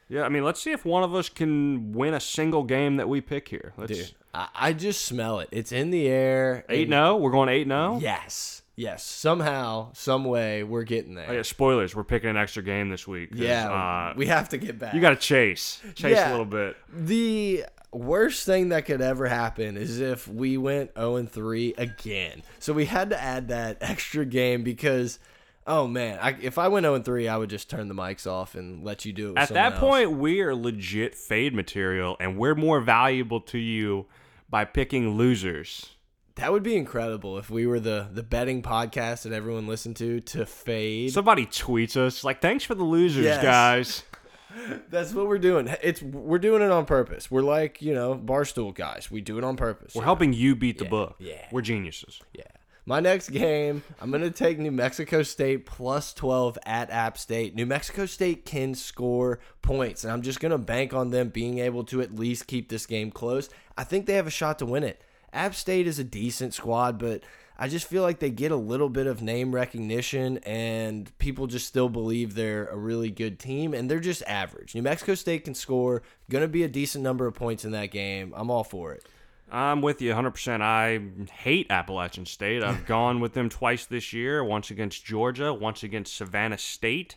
Yeah, 0.08 0.22
I 0.22 0.28
mean, 0.28 0.44
let's 0.44 0.60
see 0.60 0.70
if 0.72 0.84
one 0.84 1.02
of 1.02 1.14
us 1.14 1.28
can 1.28 1.92
win 1.92 2.14
a 2.14 2.20
single 2.20 2.62
game 2.62 2.96
that 2.96 3.08
we 3.08 3.20
pick 3.20 3.48
here. 3.48 3.72
Let's 3.76 3.92
Dude, 3.92 4.12
I, 4.32 4.48
I 4.54 4.72
just 4.72 5.04
smell 5.04 5.40
it. 5.40 5.48
It's 5.50 5.72
in 5.72 5.90
the 5.90 6.06
air. 6.08 6.64
eight 6.68 6.88
zero. 6.88 7.16
We're 7.16 7.32
going 7.32 7.48
eight 7.48 7.66
zero. 7.66 7.98
Yes. 8.00 8.62
Yes. 8.76 9.02
Somehow, 9.04 9.90
some 9.94 10.24
way, 10.24 10.62
we're 10.62 10.84
getting 10.84 11.14
there. 11.14 11.26
Oh, 11.28 11.32
yeah, 11.32 11.42
spoilers. 11.42 11.96
We're 11.96 12.04
picking 12.04 12.30
an 12.30 12.36
extra 12.36 12.62
game 12.62 12.88
this 12.90 13.08
week. 13.08 13.30
'cause, 13.30 13.40
Yeah, 13.40 13.70
uh, 13.72 14.14
we 14.16 14.26
have 14.26 14.48
to 14.50 14.58
get 14.58 14.78
back. 14.78 14.94
you 14.94 15.00
got 15.00 15.10
to 15.10 15.16
chase, 15.16 15.80
chase 15.94 16.12
Yeah. 16.16 16.28
a 16.28 16.32
little 16.32 16.44
bit. 16.46 16.76
The 16.92 17.64
worst 17.90 18.44
thing 18.44 18.68
that 18.68 18.84
could 18.84 19.00
ever 19.00 19.26
happen 19.26 19.76
is 19.78 19.98
if 19.98 20.28
we 20.28 20.58
went 20.58 20.90
0 20.94 21.16
and 21.16 21.30
3 21.30 21.72
again. 21.78 22.42
So 22.58 22.74
we 22.74 22.84
had 22.84 23.08
to 23.10 23.20
add 23.20 23.48
that 23.48 23.78
extra 23.80 24.24
game 24.26 24.62
because, 24.62 25.18
oh 25.66 25.86
man, 25.86 26.18
I, 26.20 26.36
if 26.40 26.58
I 26.58 26.68
went 26.68 26.84
0 26.84 26.94
and 26.94 27.04
3, 27.04 27.28
I 27.28 27.36
would 27.36 27.50
just 27.50 27.68
turn 27.70 27.88
the 27.88 27.94
mics 27.94 28.26
off 28.26 28.54
and 28.54 28.84
let 28.84 29.04
you 29.04 29.12
do 29.12 29.28
it. 29.28 29.32
With 29.34 29.38
At 29.38 29.48
that 29.50 29.72
else. 29.72 29.80
point, 29.80 30.12
we 30.12 30.40
are 30.40 30.54
legit 30.54 31.14
fade 31.14 31.54
material, 31.54 32.16
and 32.20 32.36
we're 32.38 32.54
more 32.54 32.80
valuable 32.80 33.40
to 33.42 33.58
you 33.58 34.06
by 34.48 34.64
picking 34.64 35.16
losers. 35.16 35.90
that 36.36 36.52
would 36.52 36.62
be 36.62 36.76
incredible 36.76 37.38
if 37.38 37.48
we 37.50 37.66
were 37.66 37.80
the 37.80 38.08
the 38.12 38.22
betting 38.22 38.62
podcast 38.62 39.22
that 39.22 39.32
everyone 39.32 39.66
listened 39.66 39.96
to 39.96 40.20
to 40.20 40.44
fade. 40.46 41.10
Somebody 41.12 41.46
tweets 41.46 41.96
us 41.96 42.22
like, 42.24 42.40
"Thanks 42.42 42.62
for 42.64 42.74
the 42.74 42.84
losers, 42.84 43.24
Yes. 43.24 43.42
guys." 43.42 44.02
That's 44.90 45.12
what 45.12 45.26
we're 45.26 45.38
doing. 45.38 45.68
It's 45.82 46.00
we're 46.02 46.38
doing 46.38 46.62
it 46.62 46.70
on 46.70 46.86
purpose. 46.86 47.30
We're 47.30 47.42
like 47.42 47.82
you 47.82 47.92
know 47.92 48.14
barstool 48.14 48.74
guys. 48.74 49.10
We 49.10 49.20
do 49.20 49.36
it 49.38 49.44
on 49.44 49.56
purpose. 49.56 49.94
We're 49.94 50.04
helping 50.04 50.32
you 50.32 50.54
beat 50.56 50.78
the 50.78 50.84
Yeah, 50.84 50.90
book. 50.90 51.16
yeah. 51.18 51.46
we're 51.52 51.60
geniuses. 51.62 52.20
Yeah. 52.32 52.44
My 52.88 53.00
next 53.00 53.30
game, 53.30 53.82
I'm 54.00 54.10
going 54.12 54.22
to 54.22 54.30
take 54.30 54.60
New 54.60 54.70
Mexico 54.70 55.24
State 55.24 55.66
plus 55.66 56.14
12 56.14 56.56
at 56.64 56.88
App 56.90 57.18
State. 57.18 57.56
New 57.56 57.66
Mexico 57.66 58.06
State 58.06 58.46
can 58.46 58.76
score 58.76 59.40
points, 59.60 60.04
and 60.04 60.12
I'm 60.12 60.22
just 60.22 60.38
going 60.38 60.52
to 60.52 60.58
bank 60.58 60.94
on 60.94 61.10
them 61.10 61.30
being 61.30 61.58
able 61.58 61.82
to 61.86 62.00
at 62.00 62.14
least 62.14 62.46
keep 62.46 62.68
this 62.68 62.86
game 62.86 63.10
close. 63.10 63.48
I 63.76 63.82
think 63.82 64.06
they 64.06 64.12
have 64.12 64.28
a 64.28 64.30
shot 64.30 64.60
to 64.60 64.66
win 64.66 64.84
it. 64.84 65.02
App 65.32 65.56
State 65.56 65.88
is 65.88 65.98
a 65.98 66.04
decent 66.04 66.54
squad, 66.54 66.96
but 66.96 67.24
I 67.58 67.66
just 67.66 67.88
feel 67.88 68.04
like 68.04 68.20
they 68.20 68.30
get 68.30 68.52
a 68.52 68.56
little 68.56 68.88
bit 68.88 69.08
of 69.08 69.20
name 69.20 69.52
recognition 69.52 70.38
and 70.44 71.10
people 71.18 71.48
just 71.48 71.66
still 71.66 71.88
believe 71.88 72.36
they're 72.36 72.66
a 72.66 72.76
really 72.76 73.10
good 73.10 73.40
team 73.40 73.74
and 73.74 73.90
they're 73.90 73.98
just 73.98 74.22
average. 74.28 74.76
New 74.76 74.82
Mexico 74.82 75.16
State 75.16 75.44
can 75.44 75.56
score, 75.56 76.02
going 76.30 76.42
to 76.42 76.48
be 76.48 76.62
a 76.62 76.68
decent 76.68 77.02
number 77.02 77.26
of 77.26 77.34
points 77.34 77.64
in 77.64 77.72
that 77.72 77.90
game. 77.90 78.32
I'm 78.36 78.48
all 78.48 78.62
for 78.62 78.92
it. 78.92 79.04
I'm 79.50 79.80
with 79.80 80.02
you 80.02 80.12
100%. 80.12 80.60
I 80.60 81.00
hate 81.32 81.66
Appalachian 81.70 82.26
State. 82.26 82.62
I've 82.62 82.86
gone 82.86 83.20
with 83.20 83.34
them 83.34 83.48
twice 83.48 83.86
this 83.86 84.12
year, 84.12 84.42
once 84.42 84.70
against 84.70 85.04
Georgia, 85.04 85.54
once 85.54 85.82
against 85.82 86.16
Savannah 86.16 86.58
State, 86.58 87.16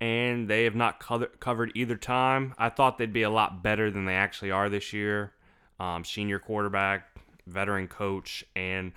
and 0.00 0.48
they 0.48 0.64
have 0.64 0.74
not 0.74 0.98
co 0.98 1.26
covered 1.38 1.72
either 1.74 1.96
time. 1.96 2.54
I 2.58 2.70
thought 2.70 2.98
they'd 2.98 3.12
be 3.12 3.22
a 3.22 3.30
lot 3.30 3.62
better 3.62 3.90
than 3.90 4.04
they 4.04 4.14
actually 4.14 4.50
are 4.50 4.68
this 4.68 4.92
year. 4.92 5.32
Um, 5.78 6.04
senior 6.04 6.38
quarterback, 6.38 7.06
veteran 7.46 7.88
coach, 7.88 8.44
and 8.54 8.92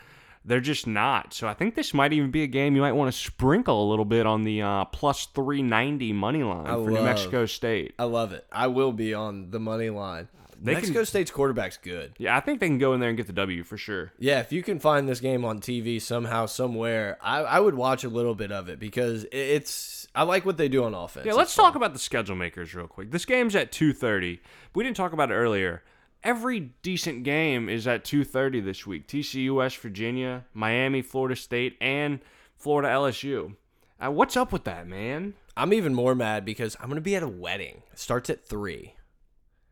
they're 0.46 0.60
just 0.60 0.88
not. 0.88 1.34
So 1.34 1.48
I 1.48 1.54
think 1.54 1.76
this 1.76 1.94
might 1.94 2.12
even 2.14 2.32
be 2.32 2.44
a 2.44 2.48
game 2.48 2.76
you 2.76 2.82
might 2.82 2.94
want 2.94 3.14
to 3.14 3.18
sprinkle 3.18 3.88
a 3.88 3.90
little 3.90 4.06
bit 4.06 4.26
on 4.26 4.44
the 4.44 4.62
uh, 4.62 4.86
plus 4.86 5.28
390 5.28 6.14
money 6.14 6.44
line 6.44 6.68
I 6.68 6.74
for 6.74 6.92
New 6.92 7.04
Mexico 7.04 7.46
State. 7.46 7.94
I 7.98 8.04
love 8.04 8.34
it. 8.34 8.46
I 8.52 8.68
will 8.68 8.92
be 8.92 9.14
on 9.14 9.52
the 9.52 9.60
money 9.60 9.90
line. 9.90 10.28
They 10.64 10.74
Mexico 10.76 11.00
can- 11.00 11.06
State's 11.06 11.30
quarterback's 11.30 11.78
good. 11.78 12.14
Yeah, 12.18 12.38
I 12.38 12.40
think 12.40 12.60
they 12.62 12.68
can 12.68 12.78
go 12.78 12.94
in 12.94 13.02
there 13.02 13.10
and 13.10 13.18
get 13.18 13.28
the 13.28 13.34
W 13.34 13.64
for 13.64 13.78
sure. 13.78 14.14
Yeah, 14.18 14.40
if 14.40 14.52
you 14.54 14.64
can 14.64 14.80
find 14.80 15.08
this 15.10 15.20
game 15.20 15.44
on 15.44 15.60
TV 15.60 16.02
somehow, 16.02 16.46
somewhere, 16.46 17.18
I, 17.22 17.40
I 17.42 17.60
would 17.60 17.76
watch 17.76 18.04
a 18.06 18.10
little 18.10 18.34
bit 18.34 18.52
of 18.52 18.70
it 18.70 18.80
because 18.80 19.26
it's. 19.32 20.08
I 20.16 20.24
like 20.24 20.46
what 20.46 20.58
they 20.58 20.70
do 20.70 20.84
on 20.86 20.94
offense. 20.94 21.26
Yeah, 21.26 21.34
let's 21.34 21.56
talk 21.56 21.76
about 21.76 21.92
the 21.94 22.00
schedule 22.00 22.36
makers 22.36 22.74
real 22.74 22.88
quick. 22.88 23.12
This 23.12 23.26
game's 23.26 23.56
at 23.56 23.72
2:30. 23.72 24.40
We 24.74 24.84
didn't 24.84 24.96
talk 24.98 25.12
about 25.12 25.32
it 25.32 25.36
earlier. 25.36 25.84
Every 26.24 26.72
decent 26.82 27.24
game 27.24 27.68
is 27.68 27.86
at 27.86 28.06
2:30 28.06 28.64
this 28.64 28.88
week. 28.88 29.08
TCU, 29.08 29.56
West 29.56 29.78
Virginia, 29.80 30.46
Miami, 30.54 31.02
Florida 31.02 31.36
State, 31.36 31.76
and 31.82 32.20
Florida 32.56 32.88
LSU. 32.90 33.56
Uh, 34.04 34.12
what's 34.12 34.38
up 34.38 34.54
with 34.54 34.64
that, 34.64 34.88
man? 34.88 35.34
I'm 35.58 35.74
even 35.74 35.94
more 35.94 36.16
mad 36.16 36.46
because 36.46 36.76
I'm 36.80 36.88
going 36.88 36.96
to 36.96 37.02
be 37.02 37.16
at 37.16 37.24
a 37.24 37.28
wedding. 37.28 37.84
It 37.92 38.00
starts 38.00 38.30
at 38.30 38.46
3. 38.46 38.96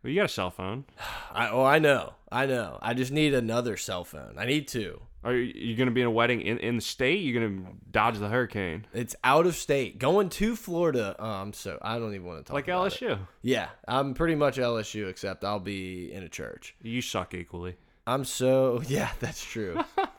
Well, 0.03 0.11
you 0.11 0.19
got 0.19 0.25
a 0.25 0.29
cell 0.29 0.49
phone. 0.49 0.85
I, 1.31 1.49
oh, 1.49 1.63
I 1.63 1.79
know. 1.79 2.13
I 2.31 2.45
know. 2.47 2.79
I 2.81 2.93
just 2.93 3.11
need 3.11 3.33
another 3.33 3.77
cell 3.77 4.03
phone. 4.03 4.35
I 4.37 4.45
need 4.45 4.67
two. 4.67 5.01
Are 5.23 5.33
you, 5.35 5.53
you 5.53 5.75
going 5.75 5.89
to 5.89 5.93
be 5.93 6.01
in 6.01 6.07
a 6.07 6.11
wedding 6.11 6.41
in, 6.41 6.57
in 6.57 6.77
the 6.77 6.81
state? 6.81 7.21
You're 7.21 7.39
going 7.39 7.63
to 7.63 7.71
dodge 7.91 8.17
the 8.17 8.29
hurricane 8.29 8.87
It's 8.93 9.15
out 9.23 9.45
of 9.45 9.55
state. 9.55 9.99
Going 9.99 10.29
to 10.29 10.55
Florida. 10.55 11.15
Um, 11.23 11.53
so 11.53 11.77
I 11.81 11.99
don't 11.99 12.15
even 12.15 12.25
want 12.25 12.39
to 12.39 12.43
talk 12.43 12.55
like 12.55 12.67
about 12.67 12.87
it. 12.87 12.99
LSU. 12.99 13.19
Yeah, 13.43 13.69
I'm 13.87 14.15
pretty 14.15 14.33
much 14.33 14.57
LSU, 14.57 15.07
except 15.07 15.43
I'll 15.43 15.59
be 15.59 16.11
in 16.11 16.23
a 16.23 16.29
church. 16.29 16.75
You 16.81 17.01
suck 17.03 17.35
equally. 17.35 17.75
I'm 18.07 18.25
so 18.25 18.81
yeah, 18.87 19.11
that's 19.19 19.43
true. 19.43 19.79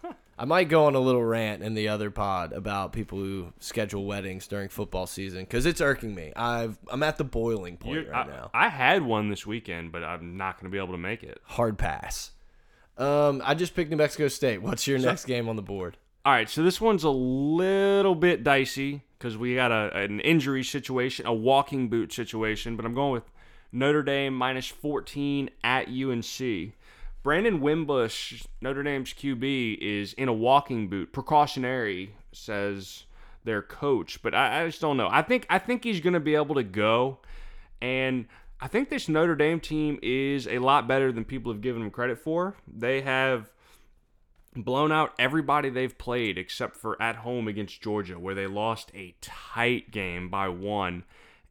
I 0.42 0.44
might 0.44 0.68
go 0.68 0.86
on 0.86 0.96
a 0.96 0.98
little 0.98 1.22
rant 1.22 1.62
in 1.62 1.74
the 1.74 1.86
other 1.86 2.10
pod 2.10 2.52
about 2.52 2.92
people 2.92 3.16
who 3.18 3.52
schedule 3.60 4.04
weddings 4.04 4.48
during 4.48 4.68
football 4.68 5.06
season 5.06 5.44
because 5.44 5.66
it's 5.66 5.80
irking 5.80 6.16
me. 6.16 6.32
I've 6.34 6.76
I'm 6.90 7.04
at 7.04 7.16
the 7.16 7.22
boiling 7.22 7.76
point 7.76 7.94
You're- 7.94 8.08
right 8.08 8.26
I, 8.26 8.28
now. 8.28 8.50
I 8.52 8.68
had 8.68 9.02
one 9.02 9.30
this 9.30 9.46
weekend, 9.46 9.92
but 9.92 10.02
I'm 10.02 10.36
not 10.36 10.58
going 10.58 10.68
to 10.68 10.74
be 10.74 10.82
able 10.82 10.94
to 10.94 10.98
make 10.98 11.22
it. 11.22 11.40
Hard 11.44 11.78
pass. 11.78 12.32
Um, 12.98 13.40
I 13.44 13.54
just 13.54 13.76
picked 13.76 13.92
New 13.92 13.96
Mexico 13.96 14.26
State. 14.26 14.60
What's 14.62 14.84
your 14.84 14.98
next 14.98 15.26
game 15.26 15.48
on 15.48 15.54
the 15.54 15.62
board? 15.62 15.96
All 16.24 16.32
right, 16.32 16.50
so 16.50 16.64
this 16.64 16.80
one's 16.80 17.04
a 17.04 17.10
little 17.10 18.16
bit 18.16 18.42
dicey 18.42 19.02
because 19.18 19.36
we 19.36 19.54
got 19.54 19.70
a, 19.70 19.96
an 19.96 20.18
injury 20.18 20.64
situation, 20.64 21.24
a 21.24 21.32
walking 21.32 21.88
boot 21.88 22.12
situation, 22.12 22.74
but 22.74 22.84
I'm 22.84 22.94
going 22.94 23.12
with 23.12 23.30
Notre 23.70 24.02
Dame 24.02 24.34
minus 24.34 24.66
14 24.66 25.50
at 25.62 25.86
UNC. 25.86 26.72
Brandon 27.22 27.60
Wimbush, 27.60 28.44
Notre 28.60 28.82
Dame's 28.82 29.12
QB, 29.12 29.78
is 29.80 30.12
in 30.14 30.28
a 30.28 30.32
walking 30.32 30.88
boot, 30.88 31.12
precautionary, 31.12 32.14
says 32.32 33.04
their 33.44 33.62
coach, 33.62 34.20
but 34.22 34.34
I, 34.34 34.62
I 34.62 34.66
just 34.66 34.80
don't 34.80 34.96
know. 34.96 35.08
I 35.10 35.22
think 35.22 35.46
I 35.48 35.58
think 35.58 35.84
he's 35.84 36.00
going 36.00 36.14
to 36.14 36.20
be 36.20 36.34
able 36.34 36.56
to 36.56 36.64
go, 36.64 37.18
and 37.80 38.26
I 38.60 38.68
think 38.68 38.88
this 38.88 39.08
Notre 39.08 39.36
Dame 39.36 39.60
team 39.60 39.98
is 40.02 40.46
a 40.46 40.58
lot 40.58 40.88
better 40.88 41.12
than 41.12 41.24
people 41.24 41.52
have 41.52 41.60
given 41.60 41.82
them 41.82 41.90
credit 41.90 42.18
for. 42.18 42.56
They 42.66 43.00
have 43.02 43.50
blown 44.54 44.92
out 44.92 45.14
everybody 45.18 45.70
they've 45.70 45.96
played 45.96 46.38
except 46.38 46.76
for 46.76 47.00
at 47.00 47.16
home 47.16 47.48
against 47.48 47.80
Georgia, 47.80 48.18
where 48.18 48.34
they 48.34 48.46
lost 48.46 48.90
a 48.94 49.14
tight 49.20 49.90
game 49.90 50.28
by 50.28 50.48
one. 50.48 51.04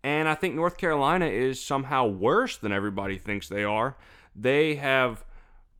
And 0.03 0.27
I 0.27 0.36
think 0.36 0.55
North 0.55 0.77
Carolina 0.77 1.25
is 1.25 1.63
somehow 1.63 2.07
worse 2.07 2.57
than 2.57 2.71
everybody 2.71 3.17
thinks 3.17 3.47
they 3.47 3.63
are. 3.63 3.95
They 4.36 4.75
have 4.75 5.23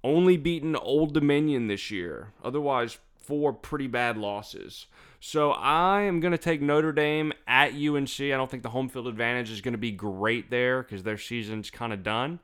only 0.04 0.38
beaten 0.38 0.76
Old 0.76 1.14
Dominion 1.14 1.68
this 1.68 1.92
year, 1.92 2.34
otherwise, 2.44 3.00
four 3.18 3.54
pretty 3.54 3.88
bad 3.88 4.18
losses. 4.18 4.88
So 5.20 5.52
I 5.52 6.02
am 6.02 6.20
going 6.20 6.32
to 6.32 6.38
take 6.38 6.62
Notre 6.62 6.92
Dame 6.92 7.32
at 7.48 7.74
UNC. 7.74 8.20
I 8.20 8.30
don't 8.30 8.50
think 8.50 8.64
the 8.64 8.70
home 8.70 8.90
field 8.90 9.08
advantage 9.08 9.52
is 9.52 9.62
going 9.62 9.74
to 9.74 9.78
be 9.78 9.92
great 9.92 10.50
there 10.50 10.82
because 10.82 11.04
their 11.04 11.18
season's 11.18 11.70
kind 11.70 11.94
of 11.94 12.04
done. 12.04 12.40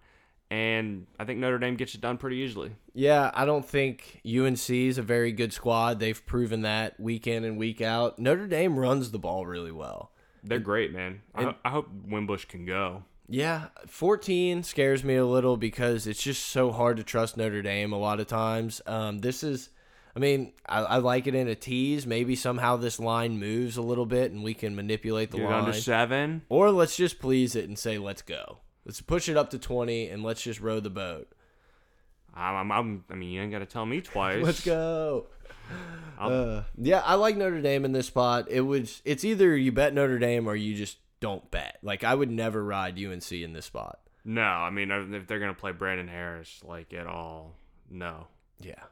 And 0.50 1.08
I 1.20 1.26
think 1.26 1.40
Notre 1.40 1.58
Dame 1.58 1.76
gets 1.76 1.96
it 1.96 2.02
done 2.02 2.18
pretty 2.18 2.38
easily. 2.38 2.72
Yeah, 2.94 3.32
I 3.34 3.46
don't 3.46 3.66
think 3.66 4.22
UNC 4.26 4.70
is 4.70 4.98
a 4.98 5.02
very 5.02 5.32
good 5.32 5.52
squad. 5.52 6.00
They've 6.00 6.26
proven 6.26 6.62
that 6.62 7.00
week 7.00 7.28
in 7.28 7.44
and 7.44 7.58
week 7.58 7.82
out. 7.82 8.18
Notre 8.20 8.48
Dame 8.48 8.80
runs 8.80 9.12
the 9.12 9.20
ball 9.20 9.46
really 9.46 9.74
well. 9.74 10.12
They're 10.44 10.60
great, 10.60 10.94
man. 10.94 11.22
I, 11.36 11.54
I 11.66 11.70
hope 11.70 11.90
Wimbush 12.08 12.46
can 12.46 12.66
go. 12.66 13.04
Yeah, 13.30 13.66
14 13.88 14.64
scares 14.64 15.04
me 15.04 15.16
a 15.16 15.26
little 15.26 15.58
because 15.58 16.08
it's 16.08 16.22
just 16.22 16.46
so 16.46 16.72
hard 16.72 16.98
to 16.98 17.04
trust 17.04 17.36
Notre 17.36 17.62
Dame 17.62 17.92
a 17.92 17.98
lot 17.98 18.20
of 18.20 18.28
times. 18.28 18.82
Um, 18.86 19.20
this 19.20 19.44
is, 19.44 19.70
I 20.16 20.20
mean, 20.20 20.54
I, 20.68 20.80
I 20.80 20.98
like 20.98 21.28
it 21.28 21.36
in 21.36 21.48
a 21.50 21.56
tease. 21.56 22.08
Maybe 22.08 22.36
somehow 22.36 22.78
this 22.78 23.00
line 23.00 23.38
moves 23.38 23.76
a 23.76 23.82
little 23.82 24.06
bit 24.06 24.32
and 24.32 24.44
we 24.44 24.54
can 24.54 24.76
manipulate 24.76 25.32
the 25.32 25.38
Get 25.38 25.50
line. 25.50 25.66
under 25.66 25.74
seven. 25.74 26.44
Or 26.48 26.72
let's 26.72 26.96
just 26.96 27.20
please 27.20 27.56
it 27.56 27.68
and 27.68 27.78
say, 27.78 27.98
let's 27.98 28.22
go. 28.22 28.60
Let's 28.86 29.02
push 29.02 29.28
it 29.28 29.36
up 29.36 29.50
to 29.50 29.60
20 29.60 30.08
and 30.08 30.24
let's 30.24 30.42
just 30.42 30.62
row 30.62 30.80
the 30.80 30.90
boat. 30.90 31.28
I'm, 32.34 32.72
I'm, 32.72 33.04
I 33.10 33.16
mean, 33.16 33.32
you 33.32 33.42
ain't 33.42 33.52
got 33.52 33.60
to 33.60 33.66
tell 33.66 33.86
me 33.86 34.00
twice. 34.00 34.44
Let's 34.44 34.64
go. 34.64 35.26
Uh, 36.18 36.64
yeah, 36.78 37.02
I 37.04 37.16
like 37.16 37.36
Notre 37.36 37.62
Dame 37.62 37.84
in 37.84 37.92
this 37.92 38.08
spot. 38.08 38.48
It 38.50 38.62
was 38.62 39.02
it's 39.06 39.26
either 39.26 39.56
you 39.56 39.72
bet 39.72 39.94
Notre 39.94 40.18
Dame 40.18 40.48
or 40.48 40.56
you 40.56 40.76
just 40.76 40.98
don't 41.20 41.50
bet. 41.52 41.78
Like 41.82 42.04
I 42.04 42.16
would 42.16 42.32
never 42.32 42.64
ride 42.64 42.98
UNC 43.04 43.32
in 43.32 43.54
this 43.54 43.66
spot. 43.66 44.00
No, 44.24 44.42
I 44.42 44.70
mean, 44.70 44.92
if 44.92 45.26
they're 45.26 45.40
going 45.40 45.54
to 45.54 45.60
play 45.60 45.72
Brandon 45.72 46.10
Harris, 46.10 46.62
like, 46.66 46.94
at 46.94 47.08
all, 47.08 47.56
no. 47.90 48.28
Yeah. 48.60 48.84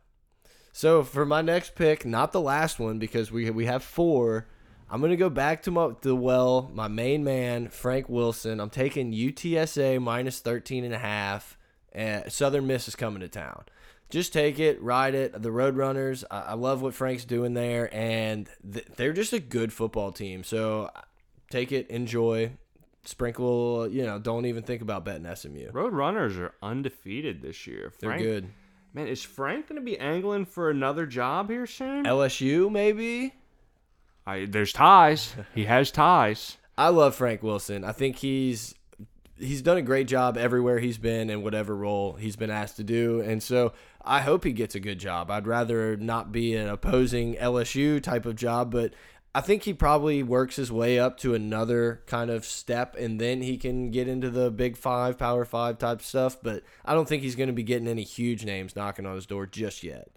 So 0.72 1.04
for 1.04 1.26
my 1.26 1.42
next 1.42 1.76
pick, 1.76 2.06
not 2.06 2.32
the 2.32 2.42
last 2.42 2.80
one 2.80 3.00
because 3.00 3.32
we 3.32 3.50
we 3.50 3.66
have 3.66 3.84
four. 3.84 4.48
I'm 4.90 5.02
gonna 5.02 5.16
go 5.16 5.30
back 5.30 5.64
to 5.64 5.72
my 5.72 5.92
the 6.02 6.16
well, 6.16 6.70
my 6.74 6.88
main 6.88 7.24
man 7.24 7.70
Frank 7.70 8.10
Wilson. 8.10 8.60
I'm 8.60 8.70
taking 8.70 9.14
UTSA 9.14 10.02
minus 10.02 10.40
13 10.42 10.84
and 10.84 10.94
a 10.94 11.00
half. 11.00 11.58
And 11.94 12.30
Southern 12.30 12.68
Miss 12.68 12.90
is 12.90 12.96
coming 12.96 13.22
to 13.22 13.30
town. 13.30 13.64
Just 14.10 14.34
take 14.34 14.60
it, 14.60 14.82
ride 14.82 15.16
it. 15.16 15.42
The 15.42 15.50
Roadrunners, 15.50 16.26
I, 16.30 16.42
I 16.42 16.54
love 16.54 16.82
what 16.82 16.94
Frank's 16.94 17.24
doing 17.24 17.54
there, 17.54 17.90
and 17.94 18.50
th 18.70 18.86
they're 18.98 19.14
just 19.14 19.34
a 19.34 19.40
good 19.40 19.72
football 19.72 20.12
team. 20.12 20.44
So 20.44 20.92
take 21.50 21.72
it, 21.72 21.90
enjoy, 21.90 22.52
sprinkle. 23.04 23.88
You 23.88 24.06
know, 24.06 24.20
don't 24.20 24.46
even 24.46 24.64
think 24.64 24.82
about 24.82 25.06
betting 25.06 25.34
SMU. 25.34 25.70
Road 25.72 25.94
Runners 25.94 26.38
are 26.38 26.54
undefeated 26.62 27.42
this 27.42 27.68
year. 27.68 27.92
They're 28.00 28.18
good. 28.18 28.50
Man, 28.94 29.08
is 29.08 29.24
Frank 29.24 29.68
going 29.68 29.80
to 29.80 29.86
be 29.86 30.00
angling 30.00 30.46
for 30.46 30.70
another 30.70 31.06
job 31.06 31.50
here 31.50 31.68
soon? 31.68 32.06
LSU 32.06 32.72
maybe. 32.72 33.34
I, 34.26 34.46
there's 34.46 34.74
ties. 34.74 35.36
He 35.54 35.66
has 35.66 35.92
ties. 35.92 36.58
I 36.78 36.90
love 36.90 37.16
Frank 37.16 37.44
Wilson. 37.44 37.84
I 37.84 37.92
think 37.92 38.18
he's 38.18 38.74
he's 39.38 39.62
done 39.62 39.78
a 39.78 39.82
great 39.82 40.08
job 40.08 40.38
everywhere 40.38 40.80
he's 40.80 40.98
been 40.98 41.30
and 41.30 41.44
whatever 41.44 41.76
role 41.76 42.14
he's 42.14 42.36
been 42.36 42.50
asked 42.50 42.78
to 42.78 42.84
do. 42.84 43.20
And 43.20 43.44
so 43.44 43.74
I 44.02 44.22
hope 44.22 44.44
he 44.44 44.54
gets 44.54 44.76
a 44.76 44.80
good 44.80 45.00
job. 45.00 45.30
I'd 45.30 45.48
rather 45.48 45.98
not 45.98 46.32
be 46.32 46.56
an 46.56 46.70
opposing 46.70 47.36
LSU 47.36 48.02
type 48.02 48.26
of 48.26 48.36
job, 48.36 48.72
but 48.72 48.94
I 49.36 49.41
think 49.41 49.63
he 49.63 49.74
probably 49.74 50.24
works 50.24 50.56
his 50.56 50.71
way 50.71 50.98
up 50.98 51.17
to 51.17 51.34
another 51.34 52.02
kind 52.06 52.32
of 52.32 52.45
step 52.45 52.95
and 52.98 53.19
then 53.19 53.41
he 53.41 53.58
can 53.58 53.91
get 53.91 54.08
into 54.08 54.30
the 54.30 54.50
big 54.50 54.78
five, 54.78 55.17
power 55.17 55.43
five 55.43 55.78
type 55.78 56.02
stuff. 56.02 56.38
But 56.41 56.63
I 56.86 56.93
don't 56.93 57.06
think 57.06 57.21
he's 57.21 57.36
going 57.36 57.48
to 57.48 57.54
be 57.54 57.62
getting 57.62 57.89
any 57.89 58.04
huge 58.04 58.45
names 58.45 58.78
knocking 58.78 59.06
on 59.06 59.15
his 59.15 59.26
door 59.26 59.45
just 59.45 59.84
yet. 59.84 60.10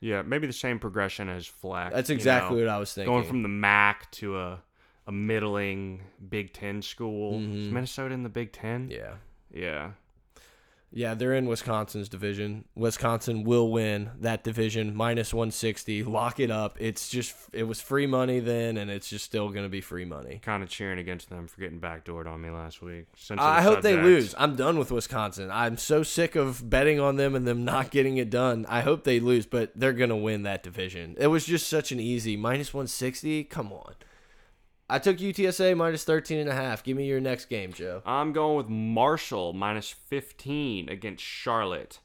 Yeah, 0.00 0.20
maybe 0.20 0.46
the 0.46 0.52
same 0.52 0.78
progression 0.78 1.30
as 1.30 1.46
Fleck. 1.46 1.94
That's 1.94 2.10
you 2.10 2.14
exactly 2.14 2.58
know, 2.58 2.66
what 2.66 2.74
I 2.74 2.78
was 2.78 2.92
thinking. 2.92 3.10
Going 3.10 3.24
from 3.24 3.42
the 3.42 3.48
MAC 3.48 4.10
to 4.12 4.38
a, 4.38 4.62
a 5.06 5.12
middling 5.12 6.02
Big 6.28 6.52
Ten 6.52 6.82
school. 6.82 7.38
Is 7.38 7.46
mm-hmm. 7.46 7.72
Minnesota 7.72 8.12
in 8.12 8.22
the 8.22 8.28
Big 8.28 8.52
Ten? 8.52 8.90
yeah. 8.90 9.14
Yeah. 9.50 9.92
Yeah, 10.90 11.14
they're 11.14 11.34
in 11.34 11.46
Wisconsin's 11.46 12.08
division. 12.08 12.64
Wisconsin 12.74 13.44
will 13.44 13.70
win 13.70 14.10
that 14.20 14.42
division 14.42 14.94
minus 14.94 15.34
160. 15.34 16.02
Lock 16.04 16.40
it 16.40 16.50
up. 16.50 16.76
It's 16.80 17.08
just 17.08 17.34
it 17.52 17.64
was 17.64 17.80
free 17.80 18.06
money 18.06 18.40
then 18.40 18.76
and 18.78 18.90
it's 18.90 19.08
just 19.08 19.24
still 19.24 19.50
going 19.50 19.64
to 19.64 19.68
be 19.68 19.80
free 19.80 20.04
money. 20.04 20.40
Kind 20.42 20.62
of 20.62 20.68
cheering 20.68 20.98
against 20.98 21.28
them 21.28 21.46
for 21.46 21.60
getting 21.60 21.80
backdoored 21.80 22.26
on 22.26 22.40
me 22.40 22.50
last 22.50 22.80
week. 22.80 23.06
I 23.36 23.62
hope 23.62 23.82
they 23.82 23.96
lose. 23.96 24.34
I'm 24.38 24.56
done 24.56 24.78
with 24.78 24.90
Wisconsin. 24.90 25.50
I'm 25.50 25.76
so 25.76 26.02
sick 26.02 26.36
of 26.36 26.68
betting 26.68 27.00
on 27.00 27.16
them 27.16 27.34
and 27.34 27.46
them 27.46 27.64
not 27.64 27.90
getting 27.90 28.16
it 28.16 28.30
done. 28.30 28.64
I 28.68 28.80
hope 28.80 29.04
they 29.04 29.20
lose, 29.20 29.46
but 29.46 29.72
they're 29.74 29.92
going 29.92 30.10
to 30.10 30.16
win 30.16 30.42
that 30.44 30.62
division. 30.62 31.16
It 31.18 31.26
was 31.26 31.44
just 31.44 31.68
such 31.68 31.92
an 31.92 32.00
easy 32.00 32.36
minus 32.36 32.72
160. 32.72 33.44
Come 33.44 33.72
on. 33.72 33.94
I 34.90 34.98
took 34.98 35.18
UTSA 35.18 35.76
minus 35.76 36.04
13 36.04 36.38
and 36.38 36.48
a 36.48 36.54
half. 36.54 36.82
Give 36.82 36.96
me 36.96 37.06
your 37.06 37.20
next 37.20 37.46
game, 37.46 37.72
Joe. 37.72 38.02
I'm 38.06 38.32
going 38.32 38.56
with 38.56 38.68
Marshall 38.68 39.52
minus 39.52 39.90
15 39.90 40.88
against 40.88 41.22
Charlotte. 41.22 41.98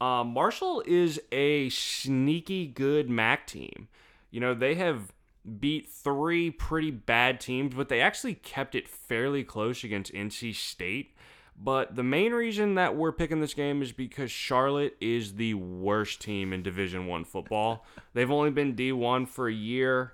Uh, 0.00 0.24
Marshall 0.24 0.82
is 0.86 1.20
a 1.32 1.70
sneaky 1.70 2.66
good 2.66 3.08
MAC 3.08 3.46
team. 3.46 3.88
You 4.30 4.40
know, 4.40 4.54
they 4.54 4.74
have 4.74 5.12
beat 5.58 5.88
three 5.88 6.50
pretty 6.50 6.90
bad 6.90 7.40
teams, 7.40 7.74
but 7.74 7.88
they 7.88 8.00
actually 8.00 8.34
kept 8.34 8.74
it 8.74 8.88
fairly 8.88 9.42
close 9.42 9.82
against 9.82 10.12
NC 10.12 10.54
State. 10.54 11.14
But 11.60 11.96
the 11.96 12.04
main 12.04 12.32
reason 12.32 12.74
that 12.74 12.94
we're 12.94 13.10
picking 13.10 13.40
this 13.40 13.54
game 13.54 13.82
is 13.82 13.90
because 13.90 14.30
Charlotte 14.30 14.96
is 15.00 15.34
the 15.34 15.54
worst 15.54 16.20
team 16.20 16.52
in 16.52 16.62
Division 16.62 17.06
One 17.06 17.24
football. 17.24 17.84
They've 18.12 18.30
only 18.30 18.50
been 18.50 18.76
D1 18.76 19.26
for 19.26 19.48
a 19.48 19.52
year. 19.52 20.12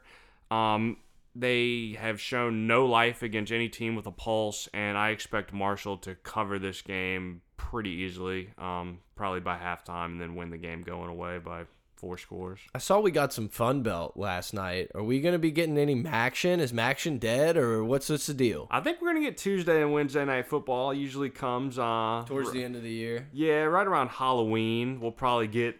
Um, 0.50 0.96
they 1.34 1.96
have 2.00 2.20
shown 2.20 2.66
no 2.66 2.86
life 2.86 3.22
against 3.22 3.52
any 3.52 3.68
team 3.68 3.96
with 3.96 4.06
a 4.06 4.12
pulse, 4.12 4.68
and 4.72 4.96
I 4.96 5.10
expect 5.10 5.52
Marshall 5.52 5.96
to 5.98 6.14
cover 6.14 6.58
this 6.58 6.82
game 6.82 7.42
pretty 7.56 7.90
easily, 7.90 8.50
um, 8.58 8.98
probably 9.16 9.40
by 9.40 9.56
halftime, 9.56 10.06
and 10.06 10.20
then 10.20 10.34
win 10.34 10.50
the 10.50 10.58
game 10.58 10.82
going 10.82 11.08
away 11.08 11.38
by 11.38 11.64
four 11.96 12.18
scores. 12.18 12.60
I 12.74 12.78
saw 12.78 13.00
we 13.00 13.10
got 13.10 13.32
some 13.32 13.48
Fun 13.48 13.82
Belt 13.82 14.16
last 14.16 14.52
night. 14.52 14.90
Are 14.94 15.02
we 15.02 15.20
going 15.20 15.32
to 15.32 15.38
be 15.38 15.50
getting 15.50 15.78
any 15.78 15.94
Maction? 15.94 16.58
Is 16.58 16.72
Maction 16.72 17.18
dead, 17.18 17.56
or 17.56 17.82
what's 17.82 18.08
what's 18.08 18.26
the 18.26 18.34
deal? 18.34 18.68
I 18.70 18.80
think 18.80 19.00
we're 19.00 19.12
going 19.12 19.22
to 19.22 19.28
get 19.28 19.38
Tuesday 19.38 19.82
and 19.82 19.92
Wednesday 19.92 20.24
night 20.24 20.46
football. 20.46 20.94
Usually 20.94 21.30
comes 21.30 21.78
uh, 21.78 22.24
towards 22.26 22.52
the 22.52 22.62
end 22.62 22.76
of 22.76 22.82
the 22.82 22.90
year. 22.90 23.28
Yeah, 23.32 23.62
right 23.62 23.86
around 23.86 24.08
Halloween. 24.08 25.00
We'll 25.00 25.12
probably 25.12 25.48
get 25.48 25.76